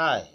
Hi, 0.00 0.28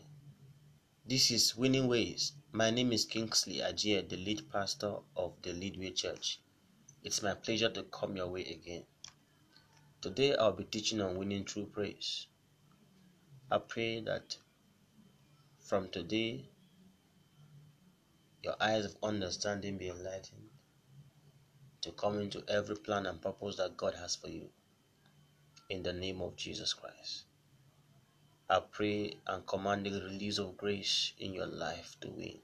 this 1.06 1.32
is 1.32 1.56
Winning 1.56 1.88
Ways. 1.88 2.34
My 2.52 2.70
name 2.70 2.92
is 2.92 3.06
Kingsley 3.06 3.62
Ajie, 3.62 4.02
the 4.02 4.18
lead 4.18 4.52
pastor 4.52 4.98
of 5.16 5.42
the 5.42 5.54
Leadway 5.54 5.92
Church. 5.92 6.42
It's 7.02 7.24
my 7.24 7.34
pleasure 7.34 7.70
to 7.70 7.84
come 7.84 8.18
your 8.18 8.28
way 8.28 8.42
again. 8.42 8.84
Today 10.02 10.36
I'll 10.36 10.52
be 10.52 10.66
teaching 10.66 11.00
on 11.00 11.16
winning 11.16 11.46
through 11.46 11.68
praise. 11.68 12.28
I 13.50 13.60
pray 13.60 14.02
that 14.02 14.36
from 15.62 15.88
today 15.88 16.50
your 18.44 18.58
eyes 18.60 18.84
of 18.84 18.98
understanding 19.02 19.78
be 19.78 19.88
enlightened 19.88 20.50
to 21.84 21.94
come 21.94 22.20
into 22.20 22.44
every 22.50 22.76
plan 22.76 23.06
and 23.06 23.22
purpose 23.22 23.56
that 23.56 23.78
God 23.78 23.94
has 23.96 24.18
for 24.18 24.28
you. 24.28 24.50
In 25.70 25.84
the 25.84 25.94
name 25.94 26.22
of 26.22 26.36
Jesus 26.36 26.74
Christ. 26.74 27.24
I 28.54 28.60
pray 28.60 29.18
and 29.26 29.48
command 29.48 29.88
the 29.88 30.00
release 30.00 30.38
of 30.38 30.58
grace 30.58 31.14
in 31.18 31.34
your 31.34 31.48
life 31.48 31.98
to 32.02 32.12
win. 32.12 32.38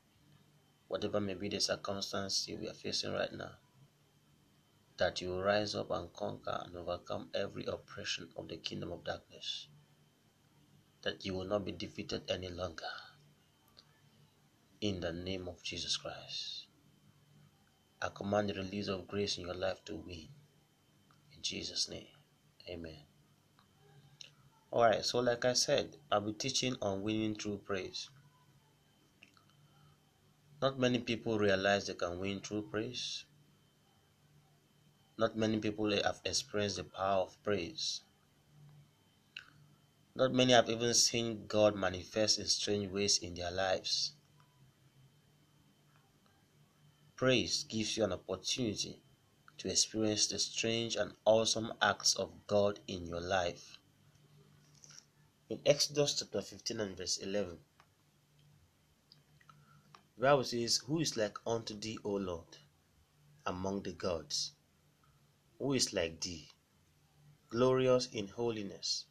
Whatever 0.88 1.20
may 1.20 1.36
be 1.36 1.50
the 1.50 1.60
circumstance 1.60 2.48
you 2.48 2.68
are 2.68 2.74
facing 2.74 3.14
right 3.14 3.32
now, 3.32 3.52
that 4.98 5.22
you 5.22 5.40
rise 5.40 5.76
up 5.76 5.92
and 5.92 6.12
conquer 6.12 6.64
and 6.66 6.76
overcome 6.76 7.30
every 7.36 7.64
oppression 7.66 8.28
of 8.36 8.48
the 8.48 8.58
kingdom 8.58 8.92
of 8.92 9.04
darkness, 9.04 9.68
that 11.04 11.24
you 11.24 11.36
will 11.36 11.46
not 11.46 11.64
be 11.64 11.74
defeated 11.74 12.24
any 12.28 12.50
longer. 12.50 12.96
In 14.82 15.02
the 15.02 15.14
name 15.14 15.48
of 15.48 15.62
Jesus 15.62 15.96
Christ, 15.96 16.66
I 18.02 18.10
command 18.16 18.50
the 18.50 18.56
release 18.56 18.88
of 18.88 19.08
grace 19.08 19.38
in 19.38 19.46
your 19.46 19.54
life 19.54 19.86
to 19.86 19.96
win. 19.96 20.30
In 21.36 21.44
Jesus' 21.44 21.88
name, 21.88 22.08
amen. 22.68 23.09
Alright, 24.72 25.04
so 25.04 25.20
like 25.20 25.46
I 25.46 25.54
said, 25.54 25.98
I'll 26.12 26.22
be 26.22 26.34
teaching 26.34 26.76
on 26.80 27.02
winning 27.02 27.34
through 27.34 27.58
praise. 27.66 28.08
Not 30.62 30.78
many 30.78 31.00
people 31.00 31.40
realize 31.40 31.88
they 31.88 31.96
can 31.96 32.20
win 32.20 32.40
through 32.40 32.70
praise. 32.70 33.26
Not 35.18 35.36
many 35.36 35.58
people 35.58 35.92
have 35.92 36.22
experienced 36.24 36.76
the 36.76 36.84
power 36.84 37.24
of 37.24 37.42
praise. 37.42 38.02
Not 40.16 40.34
many 40.34 40.54
have 40.54 40.70
even 40.70 40.94
seen 40.94 41.48
God 41.48 41.76
manifest 41.76 42.38
in 42.38 42.46
strange 42.46 42.92
ways 42.92 43.18
in 43.18 43.34
their 43.34 43.52
lives. 43.52 44.14
Praise 47.16 47.64
gives 47.64 47.98
you 47.98 48.04
an 48.04 48.14
opportunity 48.14 49.02
to 49.58 49.68
experience 49.68 50.28
the 50.28 50.38
strange 50.38 50.96
and 50.96 51.14
awesome 51.26 51.74
acts 51.82 52.16
of 52.16 52.30
God 52.46 52.80
in 52.88 53.08
your 53.08 53.20
life. 53.20 53.79
In 55.50 55.60
Exodus 55.66 56.14
chapter 56.20 56.44
15 56.44 56.80
and 56.80 56.96
verse 56.96 57.18
11, 57.18 57.58
the 60.16 60.22
Bible 60.22 60.44
says, 60.44 60.78
Who 60.86 61.00
is 61.00 61.18
like 61.18 61.40
unto 61.44 61.74
thee, 61.74 61.98
O 62.04 62.12
Lord, 62.12 62.58
among 63.48 63.82
the 63.82 63.94
gods? 63.94 64.52
Who 65.58 65.74
is 65.74 65.92
like 65.92 66.22
thee, 66.22 66.50
glorious 67.50 68.10
in 68.12 68.28
holiness, 68.28 69.06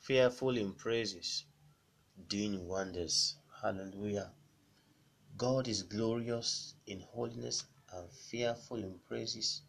fearful 0.00 0.56
in 0.56 0.72
praises, 0.72 1.44
doing 2.28 2.66
wonders? 2.66 3.36
Hallelujah. 3.60 4.32
God 5.36 5.68
is 5.68 5.82
glorious 5.82 6.76
in 6.86 7.00
holiness 7.00 7.62
and 7.92 8.10
fearful 8.10 8.78
in 8.78 9.00
praises, 9.06 9.60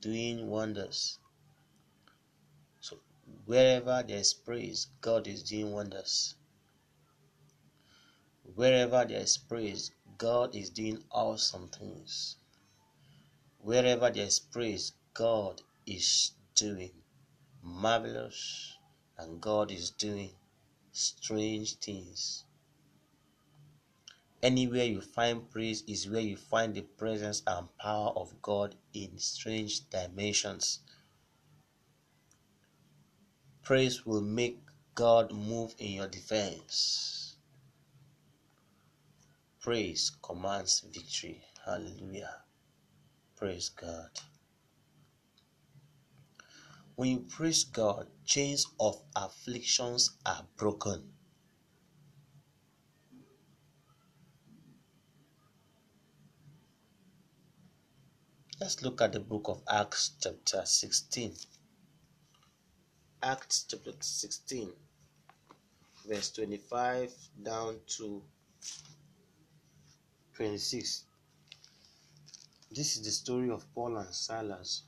doing 0.00 0.46
wonders. 0.46 1.17
Wherever 3.48 4.04
there 4.06 4.18
is 4.18 4.34
praise, 4.34 4.88
God 5.00 5.26
is 5.26 5.42
doing 5.42 5.72
wonders. 5.72 6.34
Wherever 8.54 9.06
there 9.06 9.22
is 9.22 9.38
praise, 9.38 9.90
God 10.18 10.54
is 10.54 10.68
doing 10.68 11.02
awesome 11.10 11.68
things. 11.68 12.36
Wherever 13.60 14.10
there 14.10 14.26
is 14.26 14.38
praise, 14.38 14.92
God 15.14 15.62
is 15.86 16.32
doing 16.56 16.90
marvelous 17.62 18.76
and 19.16 19.40
God 19.40 19.70
is 19.70 19.92
doing 19.92 20.32
strange 20.92 21.76
things. 21.76 22.44
Anywhere 24.42 24.84
you 24.84 25.00
find 25.00 25.50
praise 25.50 25.84
is 25.86 26.06
where 26.06 26.20
you 26.20 26.36
find 26.36 26.74
the 26.74 26.82
presence 26.82 27.42
and 27.46 27.74
power 27.78 28.10
of 28.10 28.42
God 28.42 28.74
in 28.92 29.18
strange 29.18 29.88
dimensions. 29.88 30.80
Praise 33.68 34.06
will 34.06 34.22
make 34.22 34.62
God 34.94 35.30
move 35.30 35.74
in 35.76 35.92
your 35.92 36.08
defense. 36.08 37.36
Praise 39.60 40.10
commands 40.22 40.80
victory. 40.90 41.42
Hallelujah. 41.66 42.44
Praise 43.36 43.68
God. 43.68 44.08
When 46.94 47.10
you 47.10 47.18
praise 47.28 47.64
God, 47.64 48.06
chains 48.24 48.66
of 48.80 49.02
afflictions 49.14 50.16
are 50.24 50.46
broken. 50.56 51.12
Let's 58.58 58.80
look 58.80 59.02
at 59.02 59.12
the 59.12 59.20
book 59.20 59.44
of 59.48 59.60
Acts, 59.68 60.12
chapter 60.22 60.62
16. 60.64 61.34
Acts 63.20 63.64
chapter 63.68 63.90
16, 63.98 64.70
verse 66.06 66.30
25 66.30 67.12
down 67.42 67.80
to 67.88 68.22
26. 70.34 71.04
This 72.70 72.96
is 72.96 73.04
the 73.04 73.10
story 73.10 73.50
of 73.50 73.66
Paul 73.74 73.96
and 73.96 74.14
Silas 74.14 74.84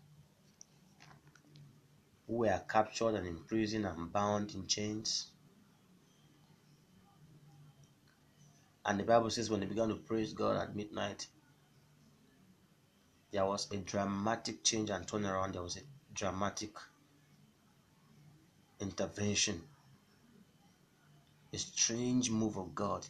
who 2.29 2.35
were 2.35 2.63
captured 2.69 3.17
and 3.17 3.27
imprisoned 3.27 3.85
and 3.85 4.13
bound 4.13 4.55
in 4.55 4.69
chains. 4.69 5.33
And 8.85 9.01
the 9.01 9.05
Bible 9.05 9.31
says 9.31 9.51
when 9.51 9.59
they 9.59 9.67
began 9.67 9.89
to 9.89 9.97
praise 9.97 10.35
God 10.35 10.57
at 10.57 10.77
midnight, 10.77 11.27
there 13.33 13.45
was 13.45 13.69
a 13.73 13.77
dramatic 13.79 14.62
change 14.62 14.91
and 14.91 15.05
turnaround. 15.05 15.55
There 15.55 15.62
was 15.62 15.77
a 15.79 15.83
dramatic 16.15 16.77
intervention, 18.81 19.63
a 21.53 21.59
strange 21.59 22.31
move 22.31 22.57
of 22.57 22.75
God 22.75 23.07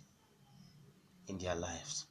in 1.29 1.39
their 1.39 1.55
lives. 1.55 2.07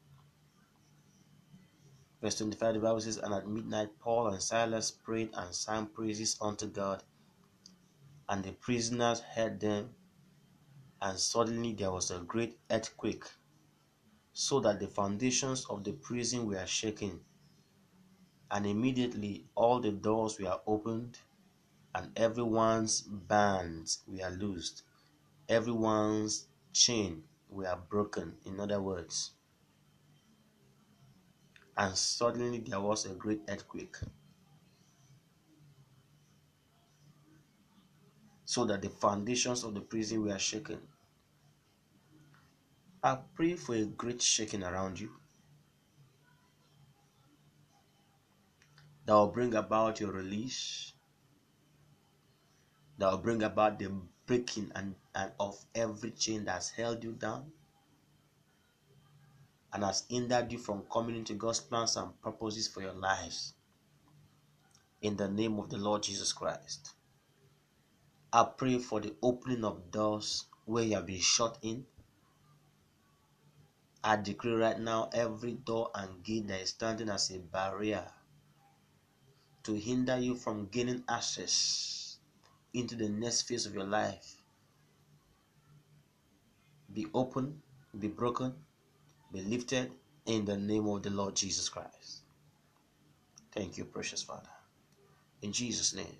Verse 2.21 2.37
25, 2.37 2.73
the 2.73 2.79
Bible 2.79 2.99
says, 2.99 3.17
And 3.17 3.33
at 3.33 3.47
midnight, 3.47 3.97
Paul 3.99 4.27
and 4.27 4.41
Silas 4.41 4.91
prayed 4.91 5.29
and 5.33 5.55
sang 5.55 5.87
praises 5.87 6.37
unto 6.41 6.67
God, 6.67 7.03
and 8.27 8.43
the 8.43 8.51
prisoners 8.51 9.21
heard 9.21 9.59
them, 9.59 9.95
and 11.01 11.17
suddenly 11.17 11.73
there 11.73 11.91
was 11.91 12.11
a 12.11 12.19
great 12.19 12.59
earthquake, 12.69 13.23
so 14.33 14.59
that 14.59 14.79
the 14.79 14.87
foundations 14.87 15.65
of 15.69 15.83
the 15.83 15.93
prison 15.93 16.45
were 16.45 16.65
shaken. 16.65 17.21
And 18.51 18.65
immediately 18.65 19.45
all 19.55 19.79
the 19.79 19.91
doors 19.91 20.39
were 20.39 20.59
opened, 20.67 21.19
and 21.93 22.11
everyone's 22.17 23.01
bands 23.01 23.99
were 24.07 24.29
loosed, 24.29 24.83
everyone's 25.49 26.47
chain 26.73 27.23
were 27.49 27.75
broken. 27.89 28.37
In 28.45 28.59
other 28.59 28.81
words, 28.81 29.31
and 31.75 31.97
suddenly 31.97 32.59
there 32.59 32.79
was 32.79 33.05
a 33.07 33.15
great 33.15 33.41
earthquake, 33.49 33.95
so 38.43 38.65
that 38.65 38.81
the 38.81 38.89
foundations 38.89 39.63
of 39.63 39.73
the 39.73 39.79
prison 39.79 40.23
were 40.23 40.37
shaken. 40.37 40.81
I 43.03 43.15
pray 43.35 43.55
for 43.57 43.75
a 43.75 43.83
great 43.83 44.21
shaking 44.21 44.63
around 44.63 45.01
you 45.01 45.11
that 49.05 49.13
will 49.13 49.27
bring 49.27 49.53
about 49.55 49.99
your 49.99 50.11
release 50.13 50.93
that 52.99 53.11
will 53.11 53.17
bring 53.17 53.41
about 53.43 53.79
the 53.79 53.89
breaking 54.25 54.71
and, 54.75 54.93
and 55.15 55.31
of 55.39 55.57
every 55.73 56.11
chain 56.11 56.43
that's 56.45 56.69
held 56.69 57.03
you 57.03 57.13
down 57.13 57.51
and 59.73 59.83
has 59.83 60.03
hindered 60.09 60.51
you 60.51 60.57
from 60.57 60.83
coming 60.91 61.15
into 61.15 61.33
God's 61.33 61.61
plans 61.61 61.95
and 61.95 62.21
purposes 62.21 62.67
for 62.67 62.81
your 62.81 62.93
lives. 62.93 63.53
In 65.01 65.15
the 65.15 65.29
name 65.29 65.57
of 65.59 65.69
the 65.69 65.77
Lord 65.77 66.03
Jesus 66.03 66.33
Christ. 66.33 66.91
I 68.33 68.43
pray 68.43 68.79
for 68.79 68.99
the 68.99 69.15
opening 69.23 69.63
of 69.63 69.91
doors 69.91 70.45
where 70.65 70.83
you 70.83 70.95
have 70.95 71.05
been 71.05 71.21
shut 71.21 71.57
in. 71.61 71.85
I 74.03 74.17
decree 74.17 74.53
right 74.53 74.79
now 74.79 75.09
every 75.13 75.53
door 75.53 75.89
and 75.95 76.21
gate 76.23 76.47
that 76.49 76.61
is 76.61 76.69
standing 76.69 77.09
as 77.09 77.31
a 77.31 77.39
barrier 77.39 78.05
to 79.63 79.73
hinder 79.73 80.17
you 80.19 80.35
from 80.35 80.67
gaining 80.67 81.03
access 81.07 81.98
into 82.73 82.95
the 82.95 83.09
next 83.09 83.43
phase 83.43 83.65
of 83.65 83.73
your 83.73 83.85
life 83.85 84.35
be 86.93 87.05
open, 87.13 87.61
be 87.99 88.07
broken, 88.07 88.53
be 89.31 89.41
lifted 89.41 89.91
in 90.25 90.45
the 90.45 90.57
name 90.57 90.87
of 90.87 91.03
the 91.03 91.09
Lord 91.09 91.35
Jesus 91.35 91.69
Christ. 91.69 92.21
Thank 93.51 93.77
you, 93.77 93.85
precious 93.85 94.23
Father. 94.23 94.49
In 95.41 95.53
Jesus' 95.53 95.93
name. 95.93 96.17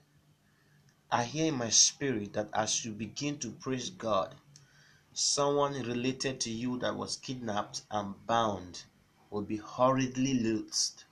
I 1.12 1.24
hear 1.24 1.48
in 1.48 1.56
my 1.56 1.70
spirit 1.70 2.34
that 2.34 2.50
as 2.54 2.86
you 2.86 2.92
begin 2.92 3.40
to 3.40 3.50
praise 3.50 3.90
God, 3.90 4.36
someone 5.14 5.74
related 5.74 6.40
to 6.42 6.52
you 6.52 6.78
that 6.80 6.96
was 6.96 7.18
kidnapped 7.18 7.82
and 7.90 8.14
bound 8.28 8.84
will 9.32 9.42
be 9.42 9.58
hurriedly 9.58 10.36
loosed. 10.36 11.06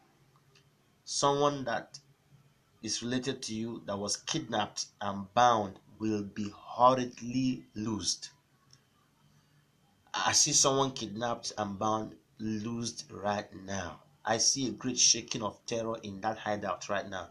Someone 1.04 1.64
that 1.64 2.00
is 2.84 3.02
related 3.02 3.42
to 3.44 3.56
you 3.56 3.82
that 3.86 3.98
was 3.98 4.18
kidnapped 4.18 4.86
and 5.02 5.34
bound 5.34 5.80
will 6.00 6.24
be 6.24 6.54
hurriedly 6.78 7.66
loosed. 7.76 8.30
I 10.14 10.32
see 10.32 10.54
someone 10.54 10.92
kidnapped 10.92 11.54
and 11.58 11.78
bound 11.78 12.16
loosed 12.40 13.06
right 13.12 13.48
now. 13.66 14.02
I 14.26 14.38
see 14.38 14.68
a 14.68 14.72
great 14.72 15.00
shaking 15.00 15.44
of 15.44 15.64
terror 15.66 15.98
in 16.04 16.22
that 16.22 16.38
hideout 16.38 16.90
right 16.90 17.08
now. 17.10 17.30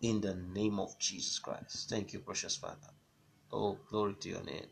In 0.00 0.20
the 0.20 0.34
name 0.34 0.80
of 0.80 0.98
Jesus 0.98 1.38
Christ. 1.38 1.88
Thank 1.90 2.12
you, 2.12 2.20
precious 2.20 2.56
Father. 2.56 2.90
Oh, 3.52 3.78
glory 3.88 4.14
to 4.20 4.28
your 4.28 4.42
name. 4.42 4.66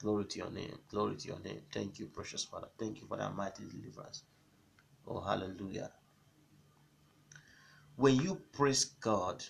Glory 0.00 0.24
to 0.26 0.38
your 0.38 0.50
name. 0.50 0.78
Glory 0.90 1.16
to 1.16 1.28
your 1.28 1.40
name. 1.40 1.62
Thank 1.72 1.98
you, 1.98 2.06
precious 2.06 2.44
Father. 2.44 2.68
Thank 2.78 3.00
you 3.00 3.06
for 3.06 3.16
that 3.16 3.34
mighty 3.34 3.64
deliverance. 3.64 4.22
Oh, 5.06 5.20
hallelujah. 5.20 5.90
When 8.00 8.18
you 8.18 8.36
praise 8.52 8.86
God, 8.86 9.44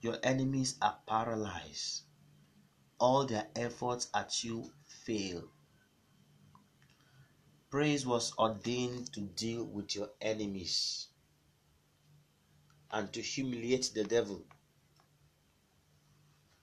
your 0.00 0.16
enemies 0.22 0.78
are 0.80 0.96
paralyzed. 1.06 2.04
All 2.98 3.26
their 3.26 3.48
efforts 3.54 4.08
at 4.14 4.42
you 4.42 4.72
fail. 4.86 5.50
Praise 7.68 8.06
was 8.06 8.32
ordained 8.38 9.12
to 9.12 9.20
deal 9.20 9.64
with 9.66 9.94
your 9.94 10.08
enemies 10.22 11.08
and 12.90 13.12
to 13.12 13.20
humiliate 13.20 13.90
the 13.94 14.04
devil. 14.04 14.46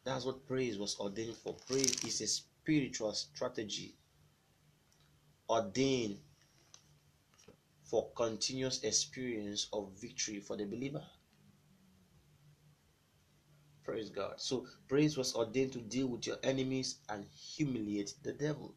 That's 0.03 0.25
what 0.25 0.47
praise 0.47 0.79
was 0.79 0.97
ordained 0.99 1.37
for. 1.37 1.53
Praise 1.67 2.03
is 2.03 2.21
a 2.21 2.27
spiritual 2.27 3.13
strategy 3.13 3.93
ordained 5.47 6.17
for 7.91 8.09
continuous 8.15 8.81
experience 8.83 9.67
of 9.73 9.91
victory 9.99 10.39
for 10.39 10.55
the 10.55 10.63
believer. 10.63 11.03
Praise 13.83 14.09
God. 14.09 14.35
So, 14.37 14.65
praise 14.87 15.17
was 15.17 15.35
ordained 15.35 15.73
to 15.73 15.79
deal 15.79 16.07
with 16.07 16.25
your 16.25 16.37
enemies 16.41 16.99
and 17.09 17.25
humiliate 17.25 18.13
the 18.23 18.31
devil. 18.31 18.73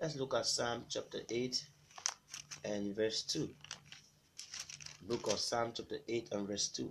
Let's 0.00 0.16
look 0.16 0.32
at 0.32 0.46
Psalm 0.46 0.86
chapter 0.88 1.18
8 1.28 1.62
and 2.64 2.96
verse 2.96 3.22
2. 3.24 3.50
Book 5.02 5.26
of 5.26 5.38
Psalm 5.38 5.72
chapter 5.74 5.98
8 6.08 6.30
and 6.32 6.48
verse 6.48 6.68
2. 6.68 6.90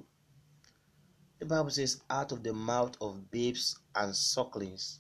The 1.40 1.48
Bible 1.48 1.72
says, 1.72 2.02
Out 2.12 2.32
of 2.32 2.44
the 2.44 2.54
mouth 2.54 2.96
of 3.02 3.32
babes 3.32 3.80
and 3.96 4.16
sucklings, 4.16 5.00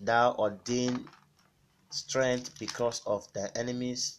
thou 0.00 0.34
ordain 0.34 1.08
strength 1.90 2.58
because 2.58 3.02
of 3.06 3.32
thy 3.34 3.48
enemies, 3.54 4.18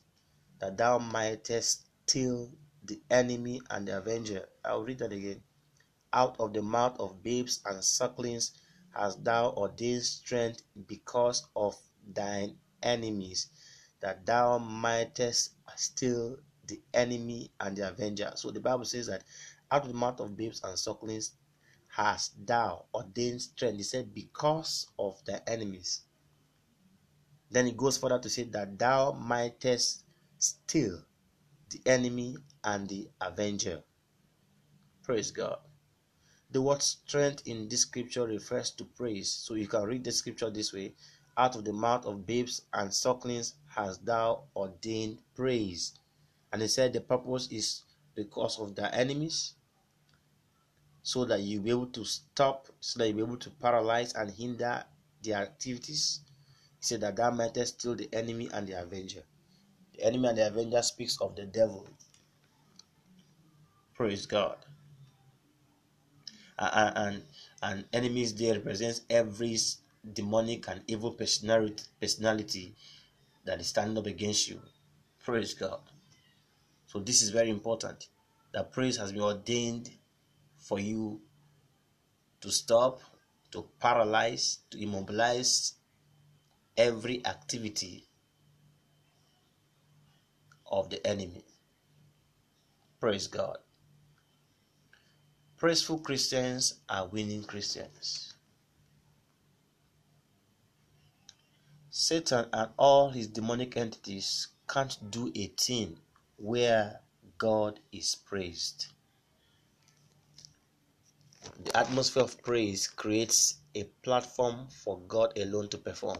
that 0.59 0.77
thou 0.77 1.00
mightest 1.00 1.88
still 2.06 2.51
the 2.83 3.01
enemy 3.09 3.61
and 3.69 3.88
the 3.88 3.97
avenger. 3.97 4.45
I'll 4.63 4.83
read 4.83 5.00
that 5.00 5.11
again. 5.11 5.41
Out 6.11 6.35
of 6.39 6.53
the 6.53 6.61
mouth 6.61 7.00
of 7.00 7.21
babes 7.21 7.61
and 7.65 7.83
sucklings 7.83 8.51
hast 8.91 9.23
thou 9.23 9.51
ordained 9.51 10.03
strength 10.03 10.63
because 10.88 11.47
of 11.56 11.75
thine 12.13 12.56
enemies, 12.81 13.47
that 14.01 14.25
thou 14.25 14.57
mightest 14.57 15.51
still 15.75 16.38
the 16.67 16.81
enemy 16.94 17.51
and 17.59 17.77
the 17.77 17.89
avenger. 17.89 18.31
So 18.35 18.51
the 18.51 18.59
Bible 18.59 18.85
says 18.85 19.07
that 19.07 19.23
out 19.71 19.83
of 19.83 19.88
the 19.89 19.94
mouth 19.94 20.19
of 20.19 20.35
babes 20.35 20.62
and 20.63 20.77
sucklings 20.77 21.33
hast 21.88 22.45
thou 22.45 22.85
ordained 22.94 23.41
strength. 23.41 23.77
He 23.77 23.83
said, 23.83 24.13
because 24.13 24.88
of 24.97 25.23
the 25.25 25.47
enemies. 25.50 26.01
Then 27.51 27.67
it 27.67 27.77
goes 27.77 27.97
further 27.97 28.19
to 28.19 28.29
say 28.29 28.44
that 28.44 28.77
thou 28.77 29.12
mightest 29.12 30.03
still 30.39 31.03
the 31.69 31.81
enemy 31.86 32.38
and 32.63 32.89
the 32.89 33.09
avenger. 33.21 33.83
Praise 35.03 35.31
God. 35.31 35.59
The 36.51 36.62
word 36.62 36.81
strength 36.81 37.44
in 37.45 37.69
this 37.69 37.81
scripture 37.81 38.25
refers 38.25 38.71
to 38.71 38.86
praise. 38.86 39.30
So 39.30 39.53
you 39.53 39.68
can 39.68 39.83
read 39.83 40.03
the 40.03 40.12
scripture 40.12 40.50
this 40.50 40.74
way 40.74 40.95
out 41.38 41.56
of 41.56 41.63
the 41.63 41.74
mouth 41.74 42.06
of 42.06 42.25
babes 42.25 42.63
and 42.74 42.94
sucklings 42.94 43.53
hast 43.68 44.06
thou 44.06 44.44
ordained 44.56 45.19
praise. 45.36 45.94
And 46.51 46.62
he 46.62 46.68
said 46.68 46.91
the 46.91 47.01
purpose 47.01 47.47
is 47.51 47.83
the 48.15 48.24
because 48.24 48.59
of 48.59 48.75
the 48.75 48.94
enemies, 48.94 49.53
so 51.03 51.24
that 51.25 51.39
you'll 51.41 51.63
be 51.63 51.69
able 51.69 51.88
to 51.88 52.03
stop, 52.03 52.68
so 52.81 53.00
that 53.00 53.07
you'll 53.07 53.18
be 53.18 53.24
able 53.24 53.38
to 53.38 53.50
paralyze 53.51 54.13
and 54.13 54.30
hinder 54.30 54.83
their 55.24 55.38
activities. 55.38 56.19
He 56.80 56.86
said 56.86 57.01
that 57.01 57.15
thou 57.15 57.31
mightest 57.31 57.80
still 57.80 57.95
the 57.95 58.09
enemy 58.12 58.50
and 58.51 58.68
the 58.68 58.74
avenger. 58.74 59.24
Enemy 60.04 60.30
and 60.30 60.38
the 60.38 60.48
avenger 60.48 60.81
speaks 60.81 61.19
of 61.22 61.36
the 61.36 61.46
devil. 61.46 61.88
Praise 63.94 64.25
God. 64.25 64.57
And, 66.57 66.98
and, 66.98 67.24
and 67.62 67.86
enemies 67.94 68.36
there 68.36 68.56
represents 68.56 69.01
every 69.10 69.57
demonic 70.13 70.68
and 70.68 70.81
evil 70.88 71.12
personality, 71.12 71.84
personality 72.00 72.75
that 73.46 73.60
is 73.60 73.68
standing 73.68 73.98
up 73.98 74.06
against 74.06 74.50
you. 74.50 74.62
Praise 75.24 75.54
God. 75.54 75.80
So 76.88 77.00
this 77.00 77.22
is 77.22 77.30
very 77.30 77.50
important. 77.50 78.07
That 78.54 78.72
praise 78.72 78.98
has 78.98 79.12
been 79.12 79.22
ordained 79.22 79.92
for 80.57 80.80
you 80.80 81.22
to 82.42 82.51
stop, 82.51 83.01
to 83.51 83.68
paralyze, 83.80 84.60
to 84.72 84.81
immobilize 84.81 85.74
every 86.78 87.25
activity 87.25 88.08
of 90.69 90.89
the 90.89 91.06
enemy. 91.06 91.44
Praise 93.00 93.27
God. 93.27 93.57
Praiseful 95.57 96.00
Christians 96.00 96.75
are 96.88 97.07
winning 97.07 97.44
Christians. 97.44 98.33
Satan 101.89 102.46
and 102.53 102.72
all 102.77 103.10
his 103.10 103.27
demonic 103.27 103.75
entities 103.75 104.48
can't 104.70 105.12
do 105.12 105.32
a 105.36 105.48
thing 105.48 105.98
where 106.38 107.01
God 107.38 107.79
is 107.91 108.15
praised. 108.15 108.88
The 111.63 111.75
atmosphere 111.77 112.24
of 112.24 112.41
praise 112.43 112.88
creates 112.88 113.55
a 113.75 113.84
platform 114.03 114.67
for 114.70 115.00
God 115.08 115.38
alone 115.38 115.70
to 115.70 115.77
perform. 115.77 116.20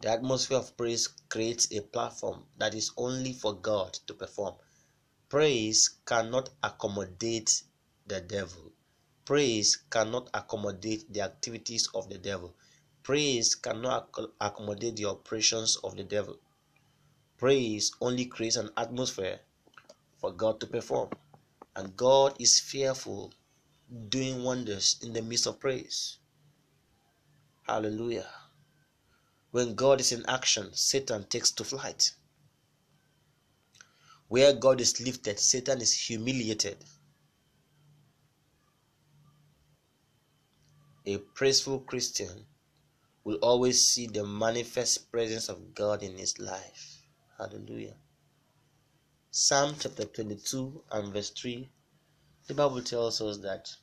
The 0.00 0.10
atmosphere 0.10 0.58
of 0.58 0.76
praise 0.76 1.08
creates 1.28 1.72
a 1.72 1.80
platform 1.80 2.44
that 2.58 2.74
is 2.74 2.92
only 2.96 3.32
for 3.32 3.54
God 3.54 3.94
to 4.06 4.14
perform. 4.14 4.54
Praise 5.28 5.88
cannot 6.04 6.50
accommodate 6.62 7.62
the 8.06 8.20
devil. 8.20 8.72
Praise 9.24 9.76
cannot 9.90 10.28
accommodate 10.34 11.12
the 11.12 11.22
activities 11.22 11.88
of 11.94 12.08
the 12.10 12.18
devil. 12.18 12.54
Praise 13.02 13.54
cannot 13.54 14.10
accommodate 14.40 14.96
the 14.96 15.06
operations 15.06 15.76
of 15.76 15.96
the 15.96 16.04
devil. 16.04 16.38
Praise 17.38 17.92
only 18.00 18.26
creates 18.26 18.56
an 18.56 18.70
atmosphere 18.76 19.40
for 20.18 20.30
God 20.30 20.60
to 20.60 20.66
perform. 20.66 21.10
And 21.74 21.96
God 21.96 22.36
is 22.40 22.60
fearful 22.60 23.32
doing 24.08 24.42
wonders 24.44 24.96
in 25.02 25.12
the 25.12 25.22
midst 25.22 25.46
of 25.46 25.58
praise. 25.58 26.18
Hallelujah. 27.62 28.28
When 29.56 29.74
God 29.74 30.02
is 30.02 30.12
in 30.12 30.22
action, 30.26 30.74
Satan 30.74 31.24
takes 31.24 31.50
to 31.52 31.64
flight. 31.64 32.12
Where 34.28 34.52
God 34.52 34.82
is 34.82 35.00
lifted, 35.00 35.40
Satan 35.40 35.80
is 35.80 35.94
humiliated. 35.94 36.76
A 41.06 41.16
praiseful 41.16 41.80
Christian 41.80 42.44
will 43.24 43.36
always 43.36 43.80
see 43.80 44.06
the 44.06 44.26
manifest 44.26 45.10
presence 45.10 45.48
of 45.48 45.74
God 45.74 46.02
in 46.02 46.18
his 46.18 46.38
life. 46.38 47.02
Hallelujah. 47.38 47.96
Psalm 49.30 49.74
chapter 49.80 50.04
22 50.04 50.84
and 50.92 51.14
verse 51.14 51.30
3, 51.30 51.66
the 52.46 52.52
Bible 52.52 52.82
tells 52.82 53.22
us 53.22 53.38
that 53.38 53.74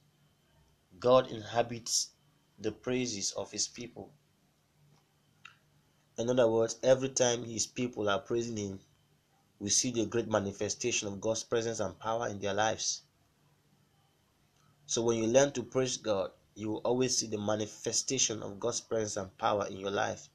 God 1.00 1.32
inhabits 1.32 2.12
the 2.60 2.72
praises 2.72 3.32
of 3.32 3.50
his 3.50 3.68
people. 3.68 4.14
In 6.18 6.30
other 6.30 6.48
words, 6.48 6.78
every 6.84 7.10
time 7.10 7.44
his 7.44 7.66
people 7.66 8.08
are 8.08 8.20
praising 8.20 8.58
him, 8.58 8.80
we 9.60 9.70
see 9.70 9.92
the 9.92 10.06
great 10.06 10.28
manifestation 10.28 11.08
of 11.08 11.22
God's 11.22 11.44
presence 11.44 11.80
and 11.80 11.98
power 11.98 12.28
in 12.28 12.40
their 12.40 12.54
lives. 12.54 13.02
So 14.86 15.02
when 15.02 15.18
you 15.18 15.28
learn 15.28 15.54
to 15.54 15.64
praise 15.64 15.98
God, 15.98 16.32
you 16.56 16.70
will 16.70 16.82
always 16.84 17.18
see 17.18 17.28
the 17.28 17.40
manifestation 17.40 18.44
of 18.44 18.60
God's 18.60 18.82
presence 18.82 19.18
and 19.18 19.36
power 19.38 19.66
in 19.68 19.78
your 19.78 19.90
life. 19.90 20.30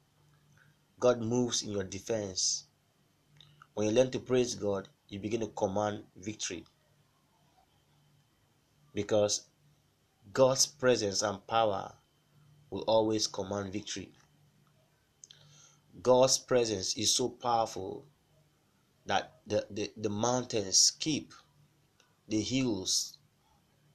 God 0.99 1.21
moves 1.21 1.63
in 1.63 1.71
your 1.71 1.85
defense. 1.85 2.65
When 3.73 3.87
you 3.87 3.93
learn 3.93 4.11
to 4.11 4.19
praise 4.19 4.55
God, 4.55 4.89
you 5.07 5.19
begin 5.19 5.39
to 5.41 5.47
command 5.47 6.03
victory. 6.17 6.65
Because 8.93 9.43
God's 10.33 10.65
presence 10.65 11.21
and 11.21 11.45
power 11.47 11.93
will 12.69 12.81
always 12.81 13.27
command 13.27 13.71
victory. 13.71 14.11
God's 16.01 16.37
presence 16.37 16.95
is 16.97 17.13
so 17.13 17.29
powerful 17.29 18.05
that 19.05 19.39
the, 19.47 19.65
the, 19.71 19.91
the 19.97 20.09
mountains 20.09 20.77
skip, 20.77 21.33
the 22.27 22.41
hills 22.41 23.17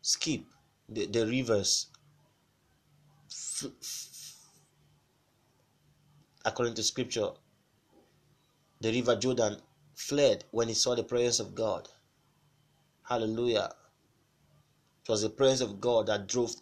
skip, 0.02 0.44
the, 0.88 1.06
the 1.06 1.26
rivers, 1.26 1.87
f- 3.30 3.70
f- 3.80 4.37
according 6.44 6.75
to 6.75 6.82
scripture, 6.82 7.30
the 8.80 8.92
river 8.92 9.16
Jordan 9.16 9.56
fled 9.94 10.44
when 10.50 10.68
he 10.68 10.75
saw 10.75 10.94
the 10.94 11.04
presence 11.04 11.40
of 11.40 11.54
God. 11.54 11.88
Hallelujah. 13.04 13.70
It 15.02 15.08
was 15.08 15.23
the 15.23 15.30
presence 15.30 15.70
of 15.70 15.80
God 15.80 16.06
that 16.06 16.26
drove 16.26 16.54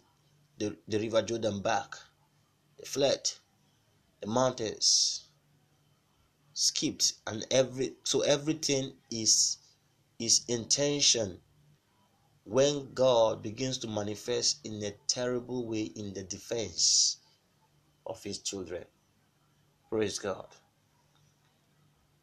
the, 0.57 0.77
the 0.87 0.99
river 0.99 1.21
Jordan 1.21 1.61
back. 1.61 1.95
They 2.77 2.85
fled. 2.85 3.31
The 4.21 4.27
mountains 4.27 5.22
skipped 6.63 7.13
and 7.27 7.45
every 7.51 7.93
so 8.05 8.21
everything 8.21 8.93
is 9.11 9.57
is 10.17 10.45
intention 10.47 11.41
when 12.45 12.93
God 12.93 13.41
begins 13.41 13.77
to 13.79 13.87
manifest 13.87 14.65
in 14.65 14.81
a 14.83 14.91
terrible 15.07 15.65
way 15.67 15.83
in 15.83 16.13
the 16.13 16.23
defense 16.23 17.17
of 18.05 18.23
his 18.23 18.39
children. 18.39 18.85
Praise 19.89 20.19
God. 20.19 20.47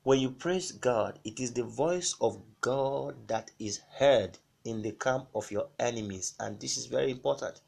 When 0.05 0.21
you 0.21 0.31
praise 0.31 0.73
God, 0.73 1.19
it 1.25 1.39
is 1.39 1.53
the 1.53 1.65
voice 1.65 2.15
of 2.21 2.41
God 2.63 3.29
that 3.29 3.51
is 3.59 3.81
heard 3.99 4.39
in 4.65 4.81
the 4.81 4.93
camp 4.93 5.29
of 5.35 5.51
your 5.51 5.69
enemies, 5.79 6.35
and 6.41 6.59
this 6.59 6.79
is 6.79 6.87
very 6.87 7.11
important. 7.11 7.61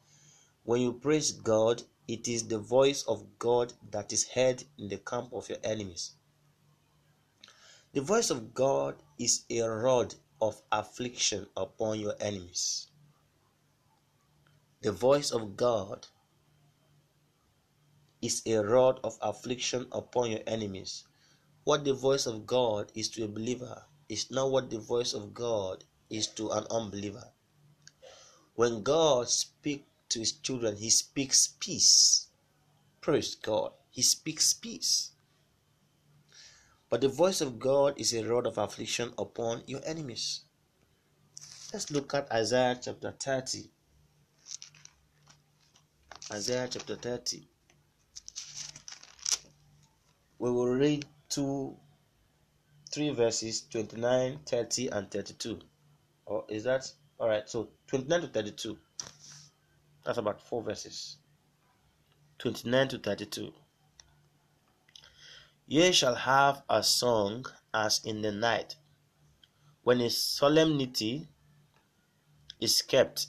When 0.63 0.81
you 0.81 0.93
praise 0.93 1.31
God, 1.31 1.83
it 2.07 2.27
is 2.27 2.47
the 2.47 2.57
voice 2.57 3.03
of 3.03 3.37
God 3.37 3.73
that 3.91 4.11
is 4.11 4.29
heard 4.29 4.63
in 4.79 4.89
the 4.89 4.97
camp 4.97 5.31
of 5.33 5.47
your 5.49 5.59
enemies. 5.63 6.15
The 7.93 8.01
voice 8.01 8.31
of 8.31 8.55
God 8.55 8.95
is 9.19 9.45
a 9.51 9.61
rod 9.61 10.15
of 10.41 10.59
affliction 10.71 11.45
upon 11.55 11.99
your 11.99 12.15
enemies. 12.19 12.87
The 14.81 14.91
voice 14.91 15.29
of 15.29 15.55
God 15.55 16.07
is 18.19 18.41
a 18.47 18.57
rod 18.57 18.99
of 19.03 19.19
affliction 19.21 19.85
upon 19.91 20.31
your 20.31 20.41
enemies. 20.47 21.03
What 21.65 21.83
the 21.83 21.93
voice 21.93 22.25
of 22.25 22.47
God 22.47 22.91
is 22.95 23.09
to 23.09 23.25
a 23.25 23.27
believer 23.27 23.85
is 24.09 24.31
not 24.31 24.49
what 24.49 24.71
the 24.71 24.79
voice 24.79 25.13
of 25.13 25.31
God 25.35 25.83
is 26.09 26.25
to 26.29 26.49
an 26.49 26.65
unbeliever. 26.71 27.31
When 28.55 28.81
God 28.81 29.29
speaks 29.29 29.85
to 30.09 30.19
his 30.19 30.31
children, 30.31 30.77
he 30.77 30.89
speaks 30.89 31.53
peace. 31.59 32.27
Praise 33.01 33.35
God. 33.35 33.73
He 33.91 34.01
speaks 34.01 34.51
peace. 34.51 35.11
But 36.93 37.01
the 37.01 37.09
voice 37.09 37.41
of 37.41 37.57
God 37.57 37.99
is 37.99 38.13
a 38.13 38.23
rod 38.23 38.45
of 38.45 38.59
affliction 38.59 39.15
upon 39.17 39.63
your 39.65 39.81
enemies. 39.83 40.41
Let's 41.73 41.89
look 41.89 42.13
at 42.13 42.31
Isaiah 42.31 42.79
chapter 42.79 43.09
30. 43.09 43.71
Isaiah 46.31 46.67
chapter 46.69 46.95
30. 46.95 47.47
We 50.37 50.51
will 50.51 50.67
read 50.67 51.07
two, 51.29 51.75
three 52.91 53.09
verses 53.09 53.63
29, 53.71 54.41
30, 54.45 54.87
and 54.89 55.09
32. 55.09 55.59
Or 56.27 56.45
is 56.47 56.65
that 56.65 56.91
all 57.17 57.27
right? 57.27 57.49
So 57.49 57.69
29 57.87 58.21
to 58.21 58.27
32. 58.27 58.77
That's 60.05 60.19
about 60.19 60.39
four 60.39 60.61
verses. 60.61 61.17
29 62.37 62.87
to 62.89 62.99
32. 62.99 63.51
Ye 65.65 65.93
shall 65.93 66.15
have 66.15 66.63
a 66.69 66.83
song 66.83 67.45
as 67.73 68.03
in 68.03 68.21
the 68.21 68.33
night, 68.33 68.75
when 69.83 70.01
a 70.01 70.09
solemnity 70.09 71.29
is 72.59 72.81
kept, 72.81 73.27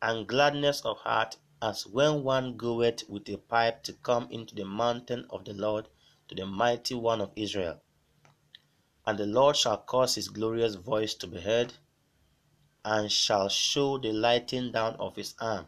and 0.00 0.28
gladness 0.28 0.80
of 0.82 0.98
heart 0.98 1.38
as 1.60 1.84
when 1.84 2.22
one 2.22 2.56
goeth 2.56 3.08
with 3.08 3.28
a 3.28 3.36
pipe 3.36 3.82
to 3.82 3.92
come 3.94 4.28
into 4.30 4.54
the 4.54 4.64
mountain 4.64 5.26
of 5.28 5.44
the 5.44 5.54
Lord, 5.54 5.88
to 6.28 6.36
the 6.36 6.46
mighty 6.46 6.94
one 6.94 7.20
of 7.20 7.32
Israel. 7.34 7.80
And 9.04 9.18
the 9.18 9.26
Lord 9.26 9.56
shall 9.56 9.78
cause 9.78 10.14
his 10.14 10.28
glorious 10.28 10.76
voice 10.76 11.14
to 11.14 11.26
be 11.26 11.40
heard, 11.40 11.74
and 12.84 13.10
shall 13.10 13.48
show 13.48 13.98
the 13.98 14.12
lighting 14.12 14.70
down 14.70 14.94
of 14.96 15.16
his 15.16 15.34
arm, 15.40 15.66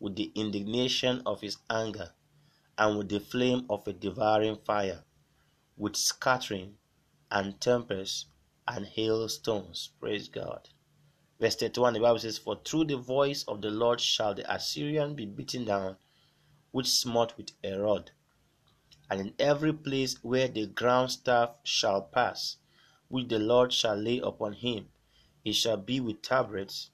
with 0.00 0.16
the 0.16 0.32
indignation 0.34 1.22
of 1.24 1.40
his 1.40 1.58
anger, 1.70 2.12
and 2.78 2.98
with 2.98 3.08
the 3.08 3.20
flame 3.20 3.66
of 3.68 3.86
a 3.86 3.92
devouring 3.92 4.56
fire 4.56 5.04
with 5.76 5.96
scattering 5.96 6.76
and 7.30 7.60
tempest 7.60 8.26
and 8.68 8.86
hailstones. 8.86 9.90
Praise 9.98 10.28
God. 10.28 10.68
Verse 11.40 11.56
31, 11.56 11.94
the 11.94 12.00
Bible 12.00 12.20
says, 12.20 12.38
For 12.38 12.60
through 12.64 12.84
the 12.84 12.96
voice 12.96 13.42
of 13.48 13.60
the 13.60 13.70
Lord 13.70 14.00
shall 14.00 14.34
the 14.34 14.52
Assyrian 14.52 15.14
be 15.14 15.26
beaten 15.26 15.64
down, 15.64 15.96
which 16.70 16.86
smote 16.86 17.36
with 17.36 17.50
a 17.64 17.76
rod. 17.76 18.12
And 19.10 19.20
in 19.20 19.34
every 19.38 19.72
place 19.72 20.22
where 20.22 20.48
the 20.48 20.66
ground 20.66 21.10
staff 21.10 21.56
shall 21.64 22.02
pass, 22.02 22.56
which 23.08 23.28
the 23.28 23.38
Lord 23.38 23.72
shall 23.72 23.96
lay 23.96 24.20
upon 24.20 24.52
him, 24.52 24.88
it 25.44 25.54
shall 25.54 25.76
be 25.76 26.00
with 26.00 26.22
tabrets 26.22 26.90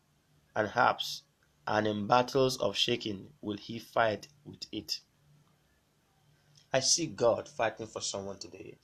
and 0.57 0.69
harps, 0.69 1.23
and 1.67 1.87
in 1.87 2.07
battles 2.07 2.57
of 2.57 2.77
shaking 2.77 3.33
will 3.41 3.59
he 3.59 3.79
fight 3.79 4.27
with 4.45 4.65
it. 4.73 5.01
I 6.73 6.79
see 6.79 7.07
God 7.07 7.49
fighting 7.49 7.89
for 7.89 8.01
someone 8.01 8.39
today 8.39 8.79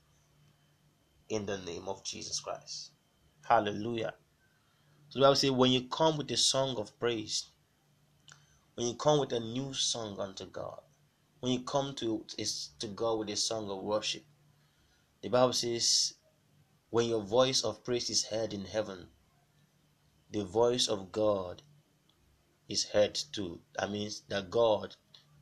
in 1.28 1.46
the 1.46 1.58
name 1.58 1.88
of 1.88 2.02
Jesus 2.02 2.40
Christ. 2.40 2.90
Hallelujah. 3.48 4.14
So 5.08 5.20
the 5.20 5.24
Bible 5.24 5.36
says, 5.36 5.50
when 5.52 5.70
you 5.70 5.82
come 5.82 6.16
with 6.18 6.28
a 6.32 6.36
song 6.36 6.76
of 6.78 6.98
praise, 6.98 7.50
when 8.74 8.88
you 8.88 8.94
come 8.94 9.20
with 9.20 9.32
a 9.32 9.38
new 9.38 9.72
song 9.72 10.18
unto 10.18 10.46
God, 10.46 10.80
when 11.38 11.52
you 11.52 11.60
come 11.60 11.94
to, 11.94 12.24
to 12.80 12.86
God 12.88 13.20
with 13.20 13.30
a 13.30 13.36
song 13.36 13.70
of 13.70 13.84
worship, 13.84 14.24
the 15.22 15.28
Bible 15.28 15.52
says, 15.52 16.14
when 16.90 17.06
your 17.06 17.22
voice 17.22 17.62
of 17.62 17.84
praise 17.84 18.10
is 18.10 18.26
heard 18.26 18.52
in 18.52 18.64
heaven, 18.64 19.06
the 20.32 20.44
voice 20.44 20.88
of 20.88 21.12
God 21.12 21.62
is 22.68 22.86
heard 22.86 23.14
too. 23.14 23.60
That 23.78 23.92
means 23.92 24.22
that 24.28 24.50
God 24.50 24.96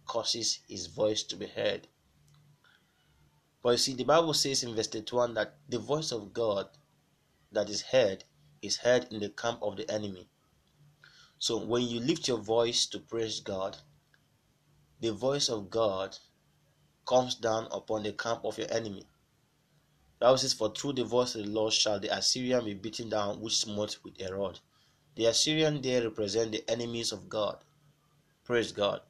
causes 0.04 0.60
his 0.68 0.88
voice 0.88 1.22
to 1.22 1.36
be 1.36 1.46
heard 1.46 1.88
but 3.64 3.70
you 3.70 3.78
see, 3.78 3.94
the 3.94 4.04
Bible 4.04 4.34
says 4.34 4.62
in 4.62 4.74
verse 4.74 4.88
21 4.88 5.32
that 5.34 5.54
the 5.70 5.78
voice 5.78 6.12
of 6.12 6.34
God 6.34 6.68
that 7.50 7.70
is 7.70 7.80
heard 7.80 8.22
is 8.60 8.76
heard 8.76 9.06
in 9.10 9.20
the 9.20 9.30
camp 9.30 9.60
of 9.62 9.78
the 9.78 9.90
enemy. 9.90 10.28
So 11.38 11.64
when 11.64 11.84
you 11.84 11.98
lift 11.98 12.28
your 12.28 12.42
voice 12.42 12.84
to 12.86 12.98
praise 12.98 13.40
God, 13.40 13.78
the 15.00 15.14
voice 15.14 15.48
of 15.48 15.70
God 15.70 16.18
comes 17.06 17.36
down 17.36 17.68
upon 17.70 18.02
the 18.02 18.12
camp 18.12 18.44
of 18.44 18.58
your 18.58 18.70
enemy. 18.70 19.06
The 20.18 20.26
Bible 20.26 20.38
says, 20.38 20.52
For 20.52 20.70
through 20.70 20.92
the 20.92 21.04
voice 21.04 21.34
of 21.34 21.44
the 21.44 21.50
Lord 21.50 21.72
shall 21.72 21.98
the 21.98 22.14
Assyrian 22.14 22.66
be 22.66 22.74
beaten 22.74 23.08
down, 23.08 23.40
which 23.40 23.56
smote 23.56 23.98
with 24.04 24.20
a 24.20 24.34
rod. 24.34 24.60
The 25.16 25.24
Assyrian 25.24 25.80
there 25.80 26.02
represent 26.02 26.52
the 26.52 26.70
enemies 26.70 27.12
of 27.12 27.30
God. 27.30 27.64
Praise 28.44 28.72
God. 28.72 29.00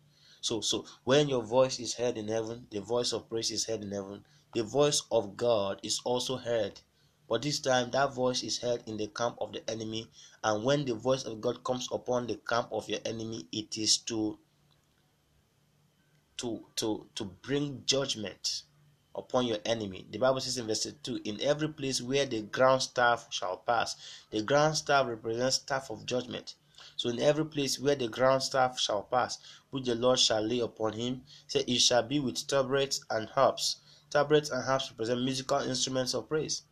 So, 0.40 0.60
so 0.60 0.86
when 1.02 1.28
your 1.28 1.42
voice 1.42 1.80
is 1.80 1.94
heard 1.94 2.16
in 2.16 2.28
heaven, 2.28 2.68
the 2.70 2.80
voice 2.80 3.12
of 3.12 3.28
praise 3.28 3.50
is 3.50 3.66
heard 3.66 3.82
in 3.82 3.90
heaven, 3.90 4.24
the 4.54 4.62
voice 4.62 5.02
of 5.10 5.36
God 5.36 5.80
is 5.82 6.00
also 6.04 6.36
heard. 6.36 6.80
But 7.28 7.42
this 7.42 7.60
time, 7.60 7.90
that 7.90 8.14
voice 8.14 8.42
is 8.42 8.58
heard 8.58 8.82
in 8.86 8.96
the 8.96 9.08
camp 9.08 9.36
of 9.40 9.52
the 9.52 9.68
enemy. 9.68 10.08
And 10.42 10.64
when 10.64 10.84
the 10.84 10.94
voice 10.94 11.24
of 11.24 11.40
God 11.40 11.64
comes 11.64 11.88
upon 11.90 12.26
the 12.26 12.36
camp 12.36 12.68
of 12.70 12.88
your 12.88 13.00
enemy, 13.04 13.48
it 13.50 13.76
is 13.78 13.98
to 13.98 14.38
to 16.36 16.66
to 16.76 17.08
to 17.14 17.24
bring 17.24 17.82
judgment 17.86 18.62
upon 19.14 19.46
your 19.46 19.58
enemy. 19.64 20.06
The 20.10 20.18
Bible 20.18 20.40
says 20.40 20.58
in 20.58 20.66
verse 20.66 20.86
2 21.02 21.20
In 21.24 21.40
every 21.40 21.68
place 21.68 22.02
where 22.02 22.26
the 22.26 22.42
ground 22.42 22.82
staff 22.82 23.28
shall 23.30 23.58
pass, 23.58 23.96
the 24.30 24.42
ground 24.42 24.76
staff 24.76 25.06
represents 25.06 25.56
staff 25.56 25.90
of 25.90 26.06
judgment. 26.06 26.54
So 26.96 27.08
in 27.08 27.20
every 27.20 27.46
place 27.46 27.78
where 27.78 27.94
the 27.94 28.08
ground 28.08 28.42
staff 28.42 28.78
shall 28.78 29.04
pass, 29.04 29.38
which 29.70 29.84
the 29.84 29.94
Lord 29.94 30.18
shall 30.18 30.42
lay 30.42 30.60
upon 30.60 30.92
him, 30.94 31.24
say 31.46 31.60
it 31.66 31.78
shall 31.80 32.02
be 32.02 32.20
with 32.20 32.46
tabrets 32.46 33.00
and 33.10 33.28
harps. 33.30 33.76
Tabrets 34.14 34.50
and 34.50 34.62
harps 34.62 34.92
represent 34.92 35.24
musical 35.24 35.58
instruments 35.58 36.14
of 36.14 36.28
praise. 36.28 36.62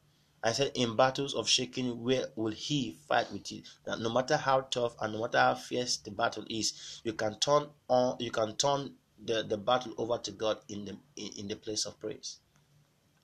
I 0.45 0.53
said, 0.53 0.71
in 0.77 0.95
battles 0.95 1.35
of 1.35 1.49
shaking, 1.49 2.01
where 2.01 2.27
will 2.37 2.53
he 2.53 2.97
fight 3.09 3.33
with 3.33 3.51
you? 3.51 3.63
That 3.85 3.99
no 3.99 4.11
matter 4.11 4.37
how 4.37 4.61
tough 4.61 4.95
and 5.01 5.13
no 5.13 5.23
matter 5.23 5.39
how 5.39 5.57
fierce 5.57 5.97
the 5.97 6.13
battle 6.13 6.45
is, 6.49 7.01
you 7.03 7.15
can 7.15 7.41
turn 7.41 7.67
on, 7.89 8.17
you 8.21 8.31
can 8.31 8.55
turn 8.55 8.95
the, 9.25 9.43
the 9.43 9.59
battle 9.59 9.93
over 9.99 10.19
to 10.19 10.31
God 10.31 10.59
in 10.69 10.85
the 10.85 10.97
in, 11.17 11.31
in 11.41 11.49
the 11.49 11.57
place 11.57 11.85
of 11.85 11.99
praise. 11.99 12.39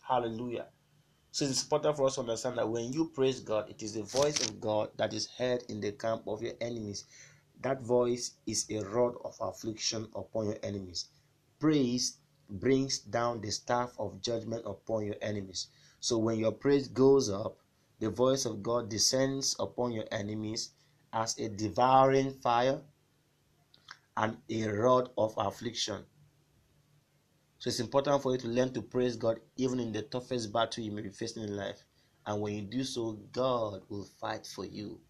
Hallelujah. 0.02 0.66
So 1.30 1.44
it's 1.44 1.62
important 1.62 1.96
for 1.96 2.06
us 2.06 2.16
to 2.16 2.22
understand 2.22 2.58
that 2.58 2.68
when 2.68 2.92
you 2.92 3.12
praise 3.14 3.38
God, 3.38 3.70
it 3.70 3.84
is 3.84 3.94
the 3.94 4.02
voice 4.02 4.44
of 4.44 4.60
God 4.60 4.90
that 4.96 5.12
is 5.12 5.28
heard 5.38 5.62
in 5.68 5.80
the 5.80 5.92
camp 5.92 6.22
of 6.26 6.42
your 6.42 6.54
enemies. 6.60 7.04
That 7.60 7.82
voice 7.82 8.32
is 8.46 8.66
a 8.68 8.80
rod 8.80 9.14
of 9.24 9.36
affliction 9.40 10.08
upon 10.16 10.46
your 10.46 10.58
enemies. 10.64 11.06
Praise 11.60 12.16
brings 12.48 12.98
down 12.98 13.40
the 13.40 13.50
staff 13.50 13.92
of 13.98 14.20
judgment 14.20 14.62
upon 14.66 15.04
your 15.04 15.16
enemies. 15.20 15.68
So 16.00 16.18
when 16.18 16.38
your 16.38 16.52
praise 16.52 16.88
goes 16.88 17.30
up, 17.30 17.58
the 18.00 18.10
voice 18.10 18.44
of 18.44 18.62
God 18.62 18.88
descends 18.88 19.56
upon 19.58 19.92
your 19.92 20.04
enemies 20.12 20.70
as 21.12 21.38
a 21.38 21.48
devouring 21.48 22.32
fire 22.32 22.80
and 24.16 24.36
a 24.48 24.68
rod 24.68 25.10
of 25.18 25.34
affliction. 25.36 26.04
So 27.58 27.68
it's 27.68 27.80
important 27.80 28.22
for 28.22 28.32
you 28.32 28.38
to 28.38 28.48
learn 28.48 28.72
to 28.74 28.82
praise 28.82 29.16
God 29.16 29.40
even 29.56 29.80
in 29.80 29.92
the 29.92 30.02
toughest 30.02 30.52
battle 30.52 30.84
you 30.84 30.92
may 30.92 31.02
be 31.02 31.10
facing 31.10 31.42
in 31.42 31.56
life. 31.56 31.82
And 32.24 32.40
when 32.40 32.54
you 32.54 32.62
do 32.62 32.84
so, 32.84 33.18
God 33.32 33.82
will 33.88 34.06
fight 34.20 34.46
for 34.46 34.64
you. 34.64 35.00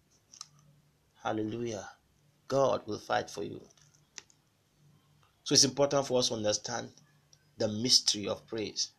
Hallelujah. 1.23 1.87
God 2.47 2.81
will 2.87 2.97
fight 2.97 3.29
for 3.29 3.43
you. 3.43 3.61
So 5.43 5.53
it's 5.53 5.63
important 5.63 6.07
for 6.07 6.19
us 6.19 6.29
to 6.29 6.35
understand 6.35 6.89
the 7.59 7.67
mystery 7.67 8.27
of 8.27 8.47
praise. 8.47 8.89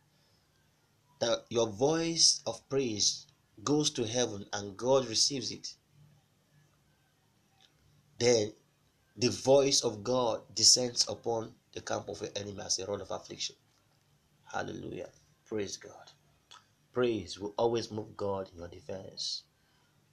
That 1.18 1.44
your 1.48 1.68
voice 1.68 2.40
of 2.46 2.66
praise 2.68 3.26
goes 3.64 3.90
to 3.92 4.06
heaven 4.06 4.46
and 4.52 4.76
God 4.76 5.08
receives 5.08 5.50
it. 5.50 5.74
Then 8.18 8.52
the 9.16 9.30
voice 9.30 9.82
of 9.82 10.04
God 10.04 10.42
descends 10.54 11.08
upon 11.08 11.52
the 11.72 11.80
camp 11.80 12.08
of 12.08 12.20
your 12.20 12.30
enemy 12.36 12.62
as 12.62 12.78
a 12.78 12.86
rod 12.86 13.00
of 13.00 13.10
affliction. 13.10 13.56
Hallelujah. 14.44 15.10
Praise 15.46 15.76
God. 15.76 16.10
Praise 16.92 17.38
will 17.38 17.54
always 17.56 17.90
move 17.90 18.16
God 18.16 18.48
in 18.52 18.58
your 18.58 18.68
defense. 18.68 19.44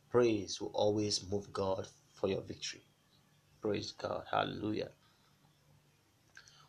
Praise 0.10 0.62
will 0.62 0.72
always 0.74 1.26
move 1.30 1.52
God 1.52 1.88
for 2.14 2.28
your 2.28 2.42
victory. 2.42 2.84
Praise 3.62 3.92
God. 3.92 4.24
Hallelujah. 4.30 4.90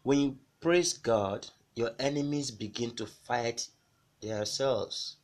When 0.02 0.18
you 0.18 0.36
praise 0.60 0.94
God, 0.94 1.46
your 1.78 1.92
enemies 2.00 2.50
begin 2.50 2.90
to 2.90 3.06
fight 3.06 3.68
themselves. 4.20 5.18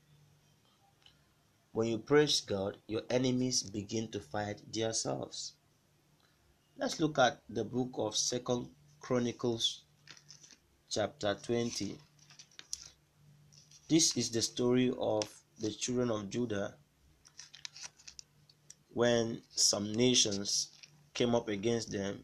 When 1.72 1.88
you 1.88 1.98
praise 1.98 2.40
God, 2.42 2.76
your 2.86 3.02
enemies 3.10 3.64
begin 3.64 4.06
to 4.12 4.20
fight 4.20 4.62
themselves. 4.72 5.54
Let's 6.78 7.00
look 7.00 7.18
at 7.18 7.40
the 7.48 7.64
book 7.64 7.90
of 7.96 8.16
Second 8.16 8.68
Chronicles 9.00 9.82
chapter 10.88 11.36
20. 11.42 11.98
This 13.88 14.16
is 14.16 14.30
the 14.30 14.40
story 14.40 14.92
of 14.96 15.28
the 15.58 15.72
children 15.72 16.08
of 16.12 16.30
Judah 16.30 16.76
when 18.90 19.42
some 19.50 19.92
nations 19.92 20.68
came 21.14 21.34
up 21.34 21.48
against 21.48 21.90
them 21.90 22.22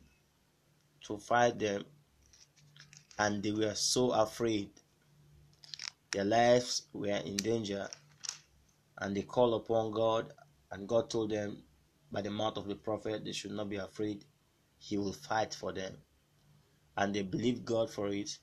to 1.00 1.18
fight 1.18 1.58
them 1.58 1.84
and 3.20 3.42
they 3.42 3.52
were 3.52 3.74
so 3.74 4.12
afraid. 4.12 4.70
Their 6.10 6.24
lives 6.24 6.86
were 6.94 7.20
in 7.30 7.36
danger 7.36 7.86
and 8.96 9.14
they 9.14 9.20
called 9.22 9.52
upon 9.60 9.90
God 9.90 10.32
and 10.72 10.88
God 10.88 11.10
told 11.10 11.30
them 11.30 11.62
by 12.10 12.22
the 12.22 12.30
mouth 12.30 12.56
of 12.56 12.66
the 12.66 12.76
prophet 12.76 13.22
they 13.22 13.32
should 13.32 13.50
not 13.50 13.68
be 13.68 13.76
afraid. 13.76 14.24
He 14.78 14.96
will 14.96 15.12
fight 15.12 15.54
for 15.54 15.70
them. 15.70 15.98
And 16.96 17.14
they 17.14 17.20
believed 17.20 17.66
God 17.66 17.90
for 17.90 18.08
it 18.08 18.38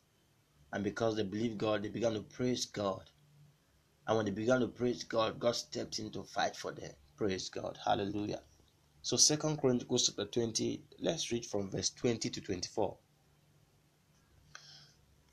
and 0.71 0.83
because 0.83 1.15
they 1.15 1.23
believed 1.23 1.57
God 1.57 1.81
they 1.81 1.89
began 1.89 2.13
to 2.13 2.21
praise 2.21 2.65
God. 2.65 3.09
And 4.05 4.15
when 4.15 4.25
they 4.27 4.31
began 4.31 4.59
to 4.59 4.67
praise 4.67 5.03
God 5.03 5.39
God 5.39 5.55
stepped 5.55 5.97
in 5.97 6.11
to 6.11 6.21
fight 6.21 6.55
for 6.55 6.71
them. 6.71 6.91
Praise 7.15 7.49
God. 7.49 7.79
Hallelujah. 7.83 8.41
So 9.01 9.17
second 9.17 9.57
chronicles 9.57 10.05
chapter 10.05 10.25
20 10.25 10.83
let's 10.99 11.31
read 11.31 11.47
from 11.47 11.71
verse 11.71 11.89
20 11.89 12.29
to 12.29 12.41
24 12.41 12.95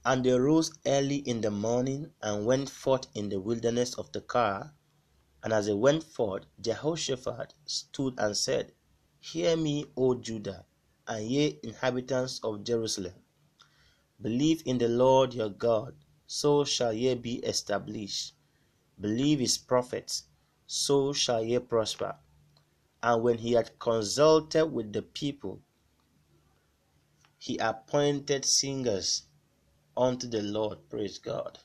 and 0.04 0.22
they 0.24 0.38
rose 0.38 0.70
early 0.86 1.16
in 1.16 1.40
the 1.40 1.50
morning 1.50 2.10
and 2.20 2.44
went 2.44 2.68
forth 2.68 3.06
in 3.14 3.30
the 3.30 3.40
wilderness 3.40 3.94
of 3.94 4.12
Tekoa. 4.12 4.72
And 5.42 5.52
as 5.52 5.66
they 5.66 5.74
went 5.74 6.02
forth, 6.02 6.44
Jehoshaphat 6.60 7.54
stood 7.64 8.14
and 8.18 8.36
said, 8.36 8.72
Hear 9.18 9.56
me, 9.56 9.86
O 9.96 10.14
Judah, 10.14 10.66
and 11.06 11.26
ye 11.26 11.58
inhabitants 11.62 12.40
of 12.42 12.64
Jerusalem. 12.64 13.14
Believe 14.20 14.62
in 14.66 14.78
the 14.78 14.88
Lord 14.88 15.32
your 15.32 15.48
God, 15.48 15.94
so 16.26 16.64
shall 16.64 16.92
ye 16.92 17.14
be 17.14 17.36
established. 17.36 18.34
Believe 19.00 19.40
his 19.40 19.56
prophets, 19.58 20.24
so 20.66 21.12
shall 21.12 21.42
ye 21.42 21.58
prosper. 21.58 22.16
And 23.02 23.22
when 23.22 23.38
he 23.38 23.52
had 23.52 23.78
consulted 23.78 24.66
with 24.66 24.92
the 24.92 25.02
people, 25.02 25.60
he 27.38 27.58
appointed 27.58 28.44
singers 28.44 29.24
unto 29.96 30.26
the 30.26 30.42
Lord. 30.42 30.88
Praise 30.88 31.18
God. 31.18 31.58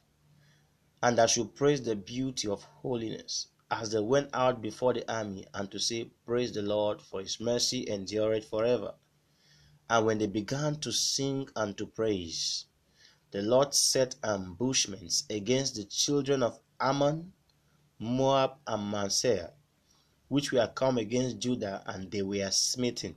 And 1.01 1.19
I 1.19 1.25
should 1.25 1.55
praise 1.55 1.81
the 1.81 1.95
beauty 1.95 2.47
of 2.47 2.63
holiness 2.63 3.47
as 3.71 3.91
they 3.91 3.99
went 3.99 4.29
out 4.33 4.61
before 4.61 4.93
the 4.93 5.11
army 5.11 5.45
and 5.53 5.69
to 5.71 5.79
say, 5.79 6.11
Praise 6.25 6.51
the 6.51 6.61
Lord, 6.61 7.01
for 7.01 7.21
his 7.21 7.39
mercy 7.39 7.87
endureth 7.89 8.45
forever. 8.49 8.95
And 9.89 10.05
when 10.05 10.17
they 10.17 10.27
began 10.27 10.79
to 10.81 10.91
sing 10.91 11.49
and 11.55 11.77
to 11.77 11.87
praise, 11.87 12.65
the 13.31 13.41
Lord 13.41 13.73
set 13.73 14.15
ambushments 14.23 15.23
against 15.29 15.75
the 15.75 15.85
children 15.85 16.41
of 16.43 16.59
Ammon, 16.79 17.33
Moab, 17.99 18.57
and 18.65 18.91
Manasseh, 18.91 19.53
which 20.27 20.51
were 20.51 20.67
come 20.67 20.97
against 20.97 21.39
Judah, 21.39 21.83
and 21.85 22.11
they 22.11 22.21
were 22.21 22.49
smitten. 22.51 23.15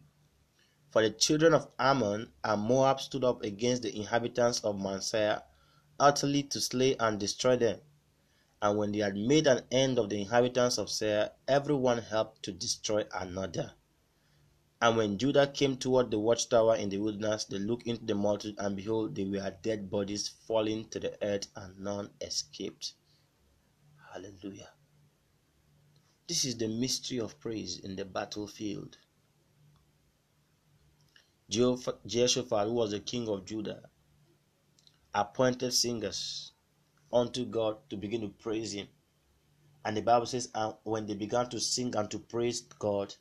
For 0.92 1.00
the 1.00 1.10
children 1.10 1.54
of 1.54 1.70
Ammon 1.78 2.30
and 2.44 2.60
Moab 2.60 3.00
stood 3.00 3.24
up 3.24 3.42
against 3.42 3.82
the 3.82 3.96
inhabitants 3.96 4.60
of 4.60 4.78
Manasseh 4.78 5.42
utterly 5.98 6.42
to 6.42 6.60
slay 6.60 6.96
and 6.98 7.18
destroy 7.18 7.56
them. 7.56 7.80
And 8.60 8.76
when 8.76 8.92
they 8.92 8.98
had 8.98 9.16
made 9.16 9.46
an 9.46 9.64
end 9.70 9.98
of 9.98 10.10
the 10.10 10.20
inhabitants 10.20 10.76
of 10.76 10.90
Seir, 10.90 11.30
every 11.48 11.74
one 11.74 11.96
helped 11.96 12.42
to 12.42 12.52
destroy 12.52 13.06
another. 13.14 13.72
And 14.82 14.98
when 14.98 15.16
Judah 15.16 15.46
came 15.46 15.78
toward 15.78 16.10
the 16.10 16.18
watchtower 16.18 16.76
in 16.76 16.90
the 16.90 16.98
wilderness, 16.98 17.46
they 17.46 17.58
looked 17.58 17.86
into 17.86 18.04
the 18.04 18.14
multitude, 18.14 18.56
and 18.58 18.76
behold, 18.76 19.14
they 19.14 19.24
were 19.24 19.56
dead 19.62 19.90
bodies 19.90 20.28
falling 20.28 20.90
to 20.90 21.00
the 21.00 21.16
earth, 21.24 21.46
and 21.56 21.78
none 21.78 22.10
escaped. 22.20 22.92
Hallelujah. 24.12 24.68
This 26.28 26.44
is 26.44 26.58
the 26.58 26.68
mystery 26.68 27.18
of 27.18 27.40
praise 27.40 27.78
in 27.78 27.96
the 27.96 28.04
battlefield. 28.04 28.98
Jehoshaphat, 31.52 32.66
who 32.66 32.72
was 32.72 32.92
the 32.92 33.00
king 33.00 33.28
of 33.28 33.44
Judah, 33.44 33.82
appointed 35.14 35.72
singers 35.72 36.52
unto 37.12 37.44
God 37.44 37.76
to 37.90 37.96
begin 37.96 38.22
to 38.22 38.28
praise 38.28 38.72
Him. 38.72 38.88
And 39.84 39.96
the 39.96 40.00
Bible 40.00 40.26
says, 40.26 40.48
and 40.54 40.74
when 40.84 41.06
they 41.06 41.14
began 41.14 41.50
to 41.50 41.60
sing 41.60 41.94
and 41.94 42.10
to 42.10 42.18
praise 42.18 42.62
God, 42.62 43.14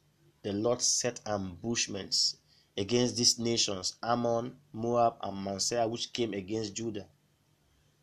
the 0.43 0.53
Lord 0.53 0.81
set 0.81 1.19
ambushments 1.25 2.37
against 2.77 3.17
these 3.17 3.37
nations, 3.37 3.95
Ammon, 4.01 4.55
Moab, 4.71 5.15
and 5.21 5.43
Manasseh, 5.43 5.87
which 5.87 6.13
came 6.13 6.33
against 6.33 6.73
Judah, 6.75 7.07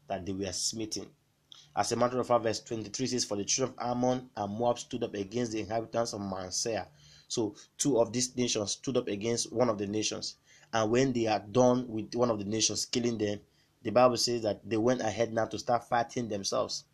that 0.09 0.27
they 0.27 0.33
were 0.33 0.53
smitten. 0.53 1.07
As 1.75 1.93
a 1.93 1.97
matter 1.97 2.19
of 2.19 2.27
fact, 2.27 2.43
verse 2.43 2.61
23 2.61 3.07
says, 3.07 3.25
For 3.25 3.37
the 3.37 3.45
children 3.45 3.79
of 3.79 3.91
Ammon 3.91 4.31
and 4.37 4.59
Moab 4.59 4.79
stood 4.79 5.05
up 5.05 5.15
against 5.15 5.53
the 5.53 5.61
inhabitants 5.61 6.13
of 6.13 6.21
Manasseh, 6.21 6.89
so 7.29 7.55
two 7.77 8.01
of 8.01 8.13
these 8.13 8.35
nations 8.37 8.73
stood 8.73 8.97
up 8.97 9.07
against 9.09 9.53
one 9.53 9.69
of 9.69 9.79
the 9.79 9.87
nations. 9.87 10.37
And 10.73 10.91
when 10.91 11.13
they 11.13 11.27
are 11.27 11.41
done 11.41 11.89
with 11.89 12.15
one 12.15 12.31
of 12.31 12.39
the 12.39 12.45
nations 12.45 12.85
killing 12.85 13.19
them, 13.19 13.41
the 13.83 13.91
Bible 13.91 14.17
says 14.17 14.43
that 14.43 14.69
they 14.69 14.77
went 14.77 15.01
ahead 15.01 15.33
now 15.33 15.47
to 15.47 15.59
start 15.59 15.89
fighting 15.89 16.29
themselves. 16.29 16.85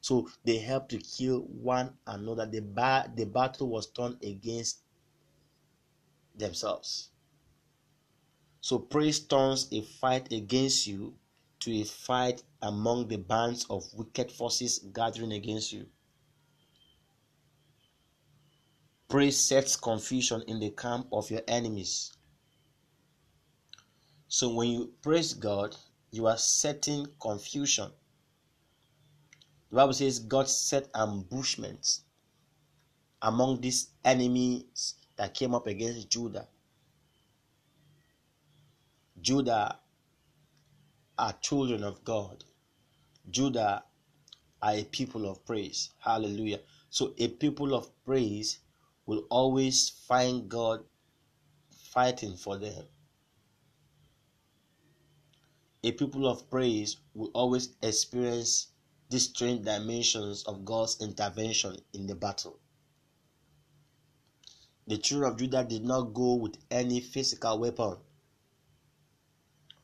So 0.00 0.28
they 0.44 0.58
helped 0.58 0.90
to 0.90 0.98
kill 0.98 1.40
one 1.40 1.96
another. 2.06 2.46
The, 2.46 2.60
ba- 2.60 3.12
the 3.14 3.24
battle 3.24 3.68
was 3.68 3.86
turned 3.90 4.22
against 4.22 4.80
themselves. 6.34 7.10
So 8.60 8.78
praise 8.78 9.20
turns 9.20 9.68
a 9.72 9.82
fight 9.82 10.32
against 10.32 10.86
you 10.86 11.16
to 11.60 11.72
a 11.80 11.84
fight 11.84 12.42
among 12.60 13.08
the 13.08 13.16
bands 13.16 13.66
of 13.68 13.92
wicked 13.94 14.30
forces 14.30 14.78
gathering 14.78 15.32
against 15.32 15.72
you. 15.72 15.86
Praise 19.12 19.38
sets 19.38 19.76
confusion 19.76 20.42
in 20.46 20.58
the 20.58 20.70
camp 20.70 21.06
of 21.12 21.30
your 21.30 21.42
enemies. 21.46 22.14
So 24.26 24.54
when 24.54 24.70
you 24.70 24.94
praise 25.02 25.34
God, 25.34 25.76
you 26.10 26.26
are 26.26 26.38
setting 26.38 27.06
confusion. 27.20 27.90
The 29.68 29.76
Bible 29.76 29.92
says 29.92 30.18
God 30.18 30.48
set 30.48 30.88
ambushments 30.94 32.04
among 33.20 33.60
these 33.60 33.90
enemies 34.02 34.94
that 35.16 35.34
came 35.34 35.54
up 35.54 35.66
against 35.66 36.08
Judah. 36.08 36.48
Judah 39.20 39.78
are 41.18 41.34
children 41.42 41.84
of 41.84 42.02
God. 42.02 42.44
Judah 43.28 43.84
are 44.62 44.72
a 44.74 44.84
people 44.84 45.28
of 45.28 45.44
praise. 45.44 45.90
Hallelujah. 45.98 46.60
So, 46.88 47.12
a 47.18 47.28
people 47.28 47.74
of 47.74 47.90
praise 48.06 48.60
will 49.06 49.26
always 49.30 49.88
find 49.88 50.48
God 50.48 50.84
fighting 51.70 52.36
for 52.36 52.58
them. 52.58 52.84
A 55.84 55.92
people 55.92 56.28
of 56.28 56.48
praise 56.48 56.96
will 57.12 57.30
always 57.34 57.70
experience 57.82 58.68
these 59.10 59.28
strange 59.28 59.64
dimensions 59.64 60.44
of 60.44 60.64
God's 60.64 61.00
intervention 61.00 61.76
in 61.92 62.06
the 62.06 62.14
battle. 62.14 62.58
The 64.86 64.98
children 64.98 65.32
of 65.32 65.38
Judah 65.38 65.64
did 65.64 65.84
not 65.84 66.14
go 66.14 66.34
with 66.34 66.56
any 66.70 67.00
physical 67.00 67.58
weapon. 67.58 67.96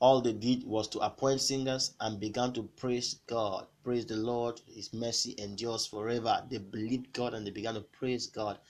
All 0.01 0.21
they 0.21 0.33
did 0.33 0.65
was 0.65 0.89
to 0.89 1.01
appoint 1.01 1.41
singers 1.41 1.95
and 1.99 2.21
began 2.21 2.53
to 2.53 2.63
praise 2.63 3.15
God. 3.27 3.67
Praise 3.83 4.07
the 4.07 4.17
Lord, 4.17 4.61
His 4.67 4.93
mercy 4.93 5.35
endures 5.39 5.87
forever. 5.87 6.47
They 6.49 6.59
believed 6.59 7.13
God 7.13 7.35
and 7.35 7.45
they 7.45 7.51
began 7.51 7.75
to 7.75 7.81
praise 7.81 8.29
God. 8.29 8.61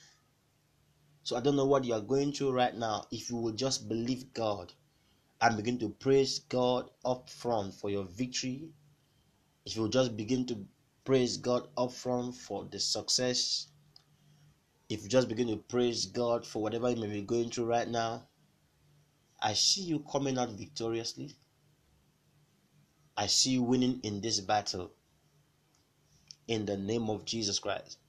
So 1.29 1.37
I 1.37 1.41
don't 1.41 1.55
know 1.55 1.67
what 1.67 1.83
you 1.83 1.93
are 1.93 2.01
going 2.01 2.31
through 2.31 2.53
right 2.53 2.75
now. 2.75 3.05
If 3.11 3.29
you 3.29 3.35
will 3.35 3.51
just 3.51 3.87
believe 3.87 4.33
God 4.33 4.73
and 5.39 5.55
begin 5.55 5.77
to 5.77 5.89
praise 5.89 6.39
God 6.39 6.89
up 7.05 7.29
front 7.29 7.75
for 7.75 7.91
your 7.91 8.05
victory, 8.05 8.69
if 9.63 9.75
you 9.75 9.83
will 9.83 9.89
just 9.89 10.17
begin 10.17 10.47
to 10.47 10.65
praise 11.05 11.37
God 11.37 11.67
up 11.77 11.91
front 11.91 12.33
for 12.33 12.65
the 12.65 12.79
success, 12.79 13.67
if 14.89 15.03
you 15.03 15.07
just 15.07 15.27
begin 15.29 15.49
to 15.49 15.57
praise 15.57 16.07
God 16.07 16.47
for 16.47 16.63
whatever 16.63 16.89
you 16.89 16.95
may 16.95 17.05
be 17.05 17.21
going 17.21 17.51
through 17.51 17.65
right 17.65 17.87
now, 17.87 18.23
I 19.39 19.53
see 19.53 19.83
you 19.83 19.99
coming 20.11 20.39
out 20.39 20.49
victoriously. 20.49 21.35
I 23.15 23.27
see 23.27 23.51
you 23.51 23.61
winning 23.61 23.99
in 24.01 24.19
this 24.21 24.39
battle 24.39 24.89
in 26.47 26.65
the 26.65 26.75
name 26.75 27.07
of 27.07 27.23
Jesus 27.23 27.59
Christ. 27.59 27.99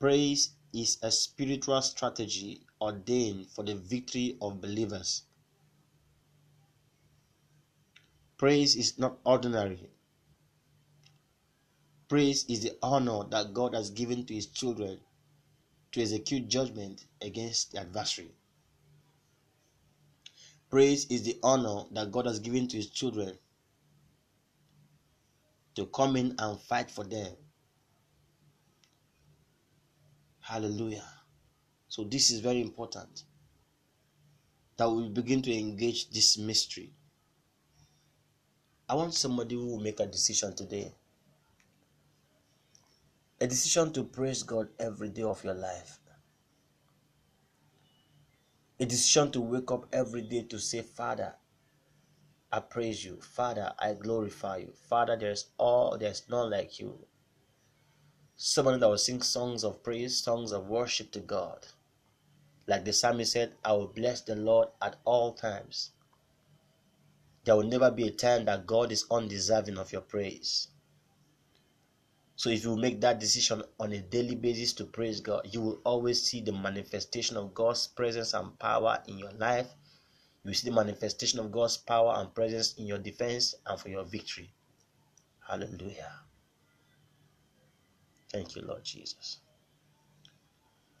Praise 0.00 0.52
is 0.72 0.98
a 1.02 1.10
spiritual 1.10 1.80
strategy 1.82 2.62
ordained 2.80 3.48
for 3.48 3.64
the 3.64 3.74
victory 3.74 4.36
of 4.40 4.60
believers. 4.60 5.22
Praise 8.36 8.76
is 8.76 8.98
not 8.98 9.18
ordinary. 9.24 9.90
Praise 12.08 12.44
is 12.48 12.62
the 12.62 12.76
honor 12.82 13.24
that 13.30 13.52
God 13.52 13.74
has 13.74 13.90
given 13.90 14.24
to 14.26 14.34
his 14.34 14.46
children 14.46 15.00
to 15.92 16.02
execute 16.02 16.48
judgment 16.48 17.06
against 17.20 17.72
the 17.72 17.80
adversary. 17.80 18.32
Praise 20.70 21.06
is 21.06 21.22
the 21.22 21.38
honor 21.42 21.84
that 21.92 22.12
God 22.12 22.26
has 22.26 22.38
given 22.38 22.68
to 22.68 22.76
his 22.76 22.90
children 22.90 23.38
to 25.74 25.86
come 25.86 26.16
in 26.16 26.34
and 26.38 26.60
fight 26.60 26.90
for 26.90 27.04
them. 27.04 27.32
Hallelujah. 30.48 31.04
So, 31.88 32.04
this 32.04 32.30
is 32.30 32.40
very 32.40 32.62
important 32.62 33.24
that 34.78 34.88
we 34.88 35.06
begin 35.10 35.42
to 35.42 35.52
engage 35.52 36.08
this 36.08 36.38
mystery. 36.38 36.94
I 38.88 38.94
want 38.94 39.12
somebody 39.12 39.56
who 39.56 39.66
will 39.66 39.80
make 39.80 40.00
a 40.00 40.06
decision 40.06 40.56
today. 40.56 40.94
A 43.38 43.46
decision 43.46 43.92
to 43.92 44.04
praise 44.04 44.42
God 44.42 44.68
every 44.78 45.10
day 45.10 45.20
of 45.20 45.44
your 45.44 45.52
life. 45.52 45.98
A 48.80 48.86
decision 48.86 49.30
to 49.32 49.42
wake 49.42 49.70
up 49.70 49.86
every 49.92 50.22
day 50.22 50.44
to 50.44 50.58
say, 50.58 50.80
Father, 50.80 51.34
I 52.50 52.60
praise 52.60 53.04
you. 53.04 53.20
Father, 53.20 53.74
I 53.78 53.92
glorify 53.92 54.56
you. 54.58 54.72
Father, 54.88 55.14
there's 55.14 55.50
all 55.58 55.98
there's 55.98 56.22
none 56.30 56.48
like 56.48 56.80
you. 56.80 56.98
Someone 58.40 58.78
that 58.78 58.88
will 58.88 58.96
sing 58.96 59.20
songs 59.20 59.64
of 59.64 59.82
praise, 59.82 60.16
songs 60.16 60.52
of 60.52 60.68
worship 60.68 61.10
to 61.10 61.18
God. 61.18 61.66
Like 62.68 62.84
the 62.84 62.92
psalmist 62.92 63.32
said, 63.32 63.56
I 63.64 63.72
will 63.72 63.88
bless 63.88 64.20
the 64.20 64.36
Lord 64.36 64.68
at 64.80 64.94
all 65.04 65.32
times. 65.32 65.90
There 67.42 67.56
will 67.56 67.64
never 67.64 67.90
be 67.90 68.06
a 68.06 68.12
time 68.12 68.44
that 68.44 68.64
God 68.64 68.92
is 68.92 69.06
undeserving 69.10 69.76
of 69.76 69.90
your 69.90 70.02
praise. 70.02 70.68
So 72.36 72.48
if 72.50 72.62
you 72.62 72.76
make 72.76 73.00
that 73.00 73.18
decision 73.18 73.64
on 73.80 73.92
a 73.92 74.02
daily 74.02 74.36
basis 74.36 74.72
to 74.74 74.84
praise 74.84 75.20
God, 75.20 75.48
you 75.52 75.60
will 75.60 75.80
always 75.82 76.22
see 76.22 76.40
the 76.40 76.52
manifestation 76.52 77.36
of 77.36 77.54
God's 77.54 77.88
presence 77.88 78.34
and 78.34 78.56
power 78.60 79.02
in 79.08 79.18
your 79.18 79.32
life. 79.32 79.66
You 80.44 80.50
will 80.50 80.54
see 80.54 80.68
the 80.68 80.76
manifestation 80.76 81.40
of 81.40 81.50
God's 81.50 81.76
power 81.76 82.14
and 82.16 82.32
presence 82.32 82.74
in 82.74 82.86
your 82.86 82.98
defense 82.98 83.56
and 83.66 83.80
for 83.80 83.88
your 83.88 84.04
victory. 84.04 84.52
Hallelujah. 85.40 86.27
Thank 88.32 88.56
you, 88.56 88.62
Lord 88.62 88.84
Jesus. 88.84 89.38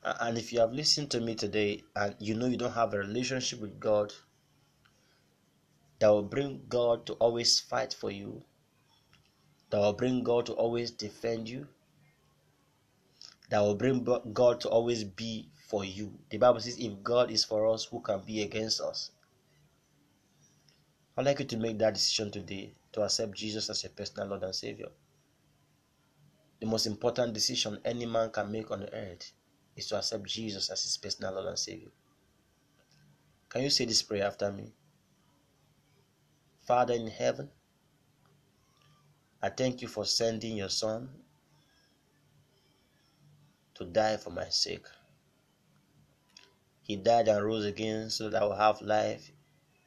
And 0.02 0.38
if 0.38 0.52
you 0.52 0.60
have 0.60 0.72
listened 0.72 1.10
to 1.10 1.20
me 1.20 1.34
today 1.34 1.82
and 1.94 2.14
you 2.18 2.34
know 2.34 2.46
you 2.46 2.56
don't 2.56 2.72
have 2.72 2.94
a 2.94 2.98
relationship 2.98 3.60
with 3.60 3.78
God 3.78 4.12
that 5.98 6.08
will 6.08 6.22
bring 6.22 6.62
God 6.68 7.04
to 7.06 7.14
always 7.14 7.60
fight 7.60 7.92
for 7.92 8.10
you, 8.10 8.42
that 9.70 9.78
will 9.78 9.92
bring 9.92 10.22
God 10.22 10.46
to 10.46 10.52
always 10.52 10.90
defend 10.90 11.48
you, 11.48 11.66
that 13.50 13.60
will 13.60 13.74
bring 13.74 14.04
God 14.32 14.60
to 14.60 14.68
always 14.68 15.04
be 15.04 15.48
for 15.68 15.84
you. 15.84 16.12
The 16.30 16.38
Bible 16.38 16.60
says, 16.60 16.78
if 16.78 17.02
God 17.02 17.30
is 17.30 17.44
for 17.44 17.66
us, 17.66 17.84
who 17.84 18.00
can 18.00 18.20
be 18.20 18.42
against 18.42 18.80
us? 18.80 19.10
I'd 21.16 21.26
like 21.26 21.40
you 21.40 21.44
to 21.44 21.56
make 21.56 21.78
that 21.78 21.94
decision 21.94 22.30
today 22.30 22.72
to 22.92 23.02
accept 23.02 23.34
Jesus 23.34 23.68
as 23.68 23.82
your 23.82 23.90
personal 23.90 24.28
Lord 24.28 24.44
and 24.44 24.54
Savior. 24.54 24.88
The 26.60 26.66
most 26.66 26.86
important 26.86 27.34
decision 27.34 27.78
any 27.84 28.06
man 28.06 28.30
can 28.30 28.50
make 28.50 28.70
on 28.70 28.80
the 28.80 28.92
earth 28.92 29.32
is 29.76 29.86
to 29.88 29.98
accept 29.98 30.24
Jesus 30.24 30.70
as 30.70 30.82
his 30.82 30.96
personal 30.96 31.34
Lord 31.34 31.46
and 31.46 31.58
Savior. 31.58 31.90
Can 33.48 33.62
you 33.62 33.70
say 33.70 33.84
this 33.84 34.02
prayer 34.02 34.26
after 34.26 34.50
me? 34.50 34.72
Father 36.66 36.94
in 36.94 37.06
heaven, 37.06 37.48
I 39.40 39.50
thank 39.50 39.80
you 39.80 39.88
for 39.88 40.04
sending 40.04 40.56
your 40.56 40.68
Son 40.68 41.08
to 43.74 43.84
die 43.84 44.16
for 44.16 44.30
my 44.30 44.48
sake. 44.48 44.86
He 46.82 46.96
died 46.96 47.28
and 47.28 47.44
rose 47.44 47.64
again 47.64 48.10
so 48.10 48.28
that 48.28 48.42
I 48.42 48.44
will 48.44 48.56
have 48.56 48.82
life 48.82 49.30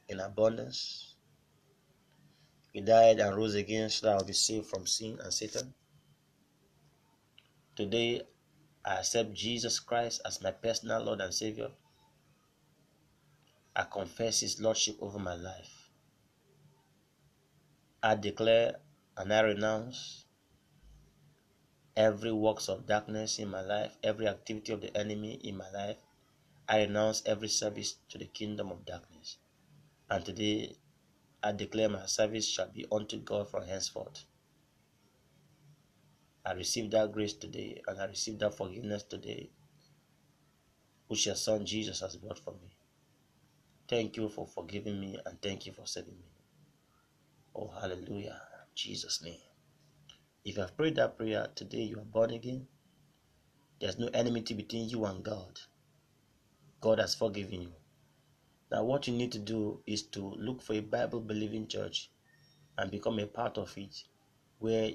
in 0.08 0.20
abundance. 0.20 1.14
He 2.72 2.80
died 2.80 3.20
and 3.20 3.36
rose 3.36 3.54
again 3.54 3.90
so 3.90 4.06
that 4.06 4.12
I 4.14 4.16
will 4.16 4.24
be 4.24 4.32
saved 4.32 4.66
from 4.66 4.86
sin 4.86 5.18
and 5.22 5.32
Satan. 5.32 5.74
Today, 7.74 8.20
I 8.84 8.96
accept 8.96 9.32
Jesus 9.32 9.80
Christ 9.80 10.20
as 10.26 10.42
my 10.42 10.50
personal 10.50 11.02
Lord 11.02 11.22
and 11.22 11.32
Savior. 11.32 11.70
I 13.74 13.84
confess 13.84 14.40
His 14.40 14.60
Lordship 14.60 14.96
over 15.00 15.18
my 15.18 15.34
life. 15.34 15.88
I 18.02 18.16
declare 18.16 18.74
and 19.16 19.32
I 19.32 19.40
renounce 19.40 20.26
every 21.96 22.32
works 22.32 22.68
of 22.68 22.86
darkness 22.86 23.38
in 23.38 23.48
my 23.48 23.62
life, 23.62 23.96
every 24.02 24.28
activity 24.28 24.74
of 24.74 24.82
the 24.82 24.94
enemy 24.94 25.40
in 25.42 25.56
my 25.56 25.70
life. 25.70 25.96
I 26.68 26.80
renounce 26.80 27.22
every 27.24 27.48
service 27.48 27.96
to 28.10 28.18
the 28.18 28.26
kingdom 28.26 28.70
of 28.70 28.84
darkness. 28.84 29.38
And 30.10 30.22
today 30.22 30.76
I 31.42 31.52
declare 31.52 31.88
my 31.88 32.04
service 32.04 32.46
shall 32.46 32.68
be 32.68 32.84
unto 32.92 33.18
God 33.18 33.48
from 33.50 33.66
henceforth. 33.66 34.26
I 36.44 36.52
receive 36.52 36.90
that 36.90 37.12
grace 37.12 37.34
today 37.34 37.80
and 37.86 38.00
I 38.00 38.06
receive 38.06 38.38
that 38.40 38.56
forgiveness 38.56 39.04
today, 39.04 39.50
which 41.06 41.26
your 41.26 41.36
son 41.36 41.64
Jesus 41.64 42.00
has 42.00 42.16
brought 42.16 42.38
for 42.38 42.52
me. 42.52 42.76
Thank 43.88 44.16
you 44.16 44.28
for 44.28 44.46
forgiving 44.46 44.98
me 44.98 45.18
and 45.24 45.40
thank 45.40 45.66
you 45.66 45.72
for 45.72 45.86
saving 45.86 46.14
me. 46.14 46.32
Oh, 47.54 47.68
hallelujah. 47.80 48.40
In 48.54 48.68
Jesus' 48.74 49.22
name. 49.22 49.40
If 50.44 50.56
you 50.56 50.62
have 50.62 50.76
prayed 50.76 50.96
that 50.96 51.16
prayer 51.16 51.48
today, 51.54 51.82
you 51.82 51.98
are 51.98 52.04
born 52.04 52.30
again. 52.30 52.66
There's 53.80 53.98
no 53.98 54.08
enmity 54.12 54.54
between 54.54 54.88
you 54.88 55.04
and 55.04 55.22
God. 55.22 55.60
God 56.80 56.98
has 56.98 57.14
forgiven 57.14 57.62
you. 57.62 57.72
Now, 58.72 58.82
what 58.82 59.06
you 59.06 59.12
need 59.12 59.30
to 59.32 59.38
do 59.38 59.80
is 59.86 60.02
to 60.08 60.34
look 60.38 60.62
for 60.62 60.72
a 60.72 60.80
Bible 60.80 61.20
believing 61.20 61.68
church 61.68 62.10
and 62.78 62.90
become 62.90 63.18
a 63.20 63.26
part 63.26 63.58
of 63.58 63.76
it 63.76 64.02
where 64.58 64.92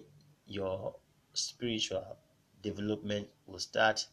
your 0.47 0.95
spiritual 1.37 2.17
development 2.61 3.27
will 3.45 3.59
start, 3.59 4.07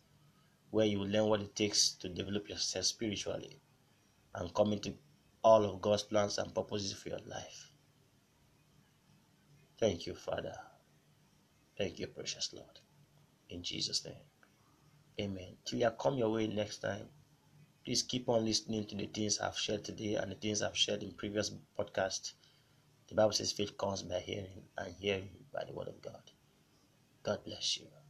where 0.70 0.86
you 0.86 1.04
learn 1.04 1.26
what 1.26 1.40
it 1.40 1.54
takes 1.56 1.90
to 1.92 2.08
develop 2.08 2.48
yourself 2.48 2.84
spiritually 2.84 3.60
and 4.34 4.54
come 4.54 4.72
into 4.72 4.94
all 5.42 5.64
of 5.64 5.80
God's 5.80 6.02
plans 6.02 6.38
and 6.38 6.54
purposes 6.54 6.92
for 6.92 7.10
your 7.10 7.20
life. 7.26 7.70
Thank 9.78 10.06
you, 10.06 10.14
Father. 10.14 10.54
Thank 11.76 11.98
you, 11.98 12.06
precious 12.06 12.52
Lord. 12.52 12.80
In 13.50 13.62
Jesus' 13.62 14.04
name. 14.04 14.14
Amen. 15.20 15.56
Till 15.64 15.84
I 15.86 15.90
come 15.90 16.16
your 16.16 16.30
way 16.30 16.46
next 16.46 16.78
time, 16.78 17.08
please 17.84 18.02
keep 18.02 18.28
on 18.28 18.44
listening 18.44 18.86
to 18.86 18.96
the 18.96 19.06
things 19.06 19.38
I've 19.38 19.58
shared 19.58 19.84
today 19.84 20.14
and 20.14 20.30
the 20.32 20.36
things 20.36 20.62
I've 20.62 20.76
shared 20.76 21.02
in 21.02 21.12
previous 21.12 21.50
podcasts. 21.78 22.32
The 23.08 23.14
Bible 23.14 23.32
says 23.32 23.52
faith 23.52 23.76
comes 23.76 24.02
by 24.02 24.20
hearing 24.20 24.62
and 24.78 24.94
hearing 24.94 25.30
by 25.52 25.64
the 25.64 25.72
word 25.72 25.88
of 25.88 26.00
God. 26.00 26.22
God 27.24 27.42
bless 27.44 27.78
you. 27.78 28.03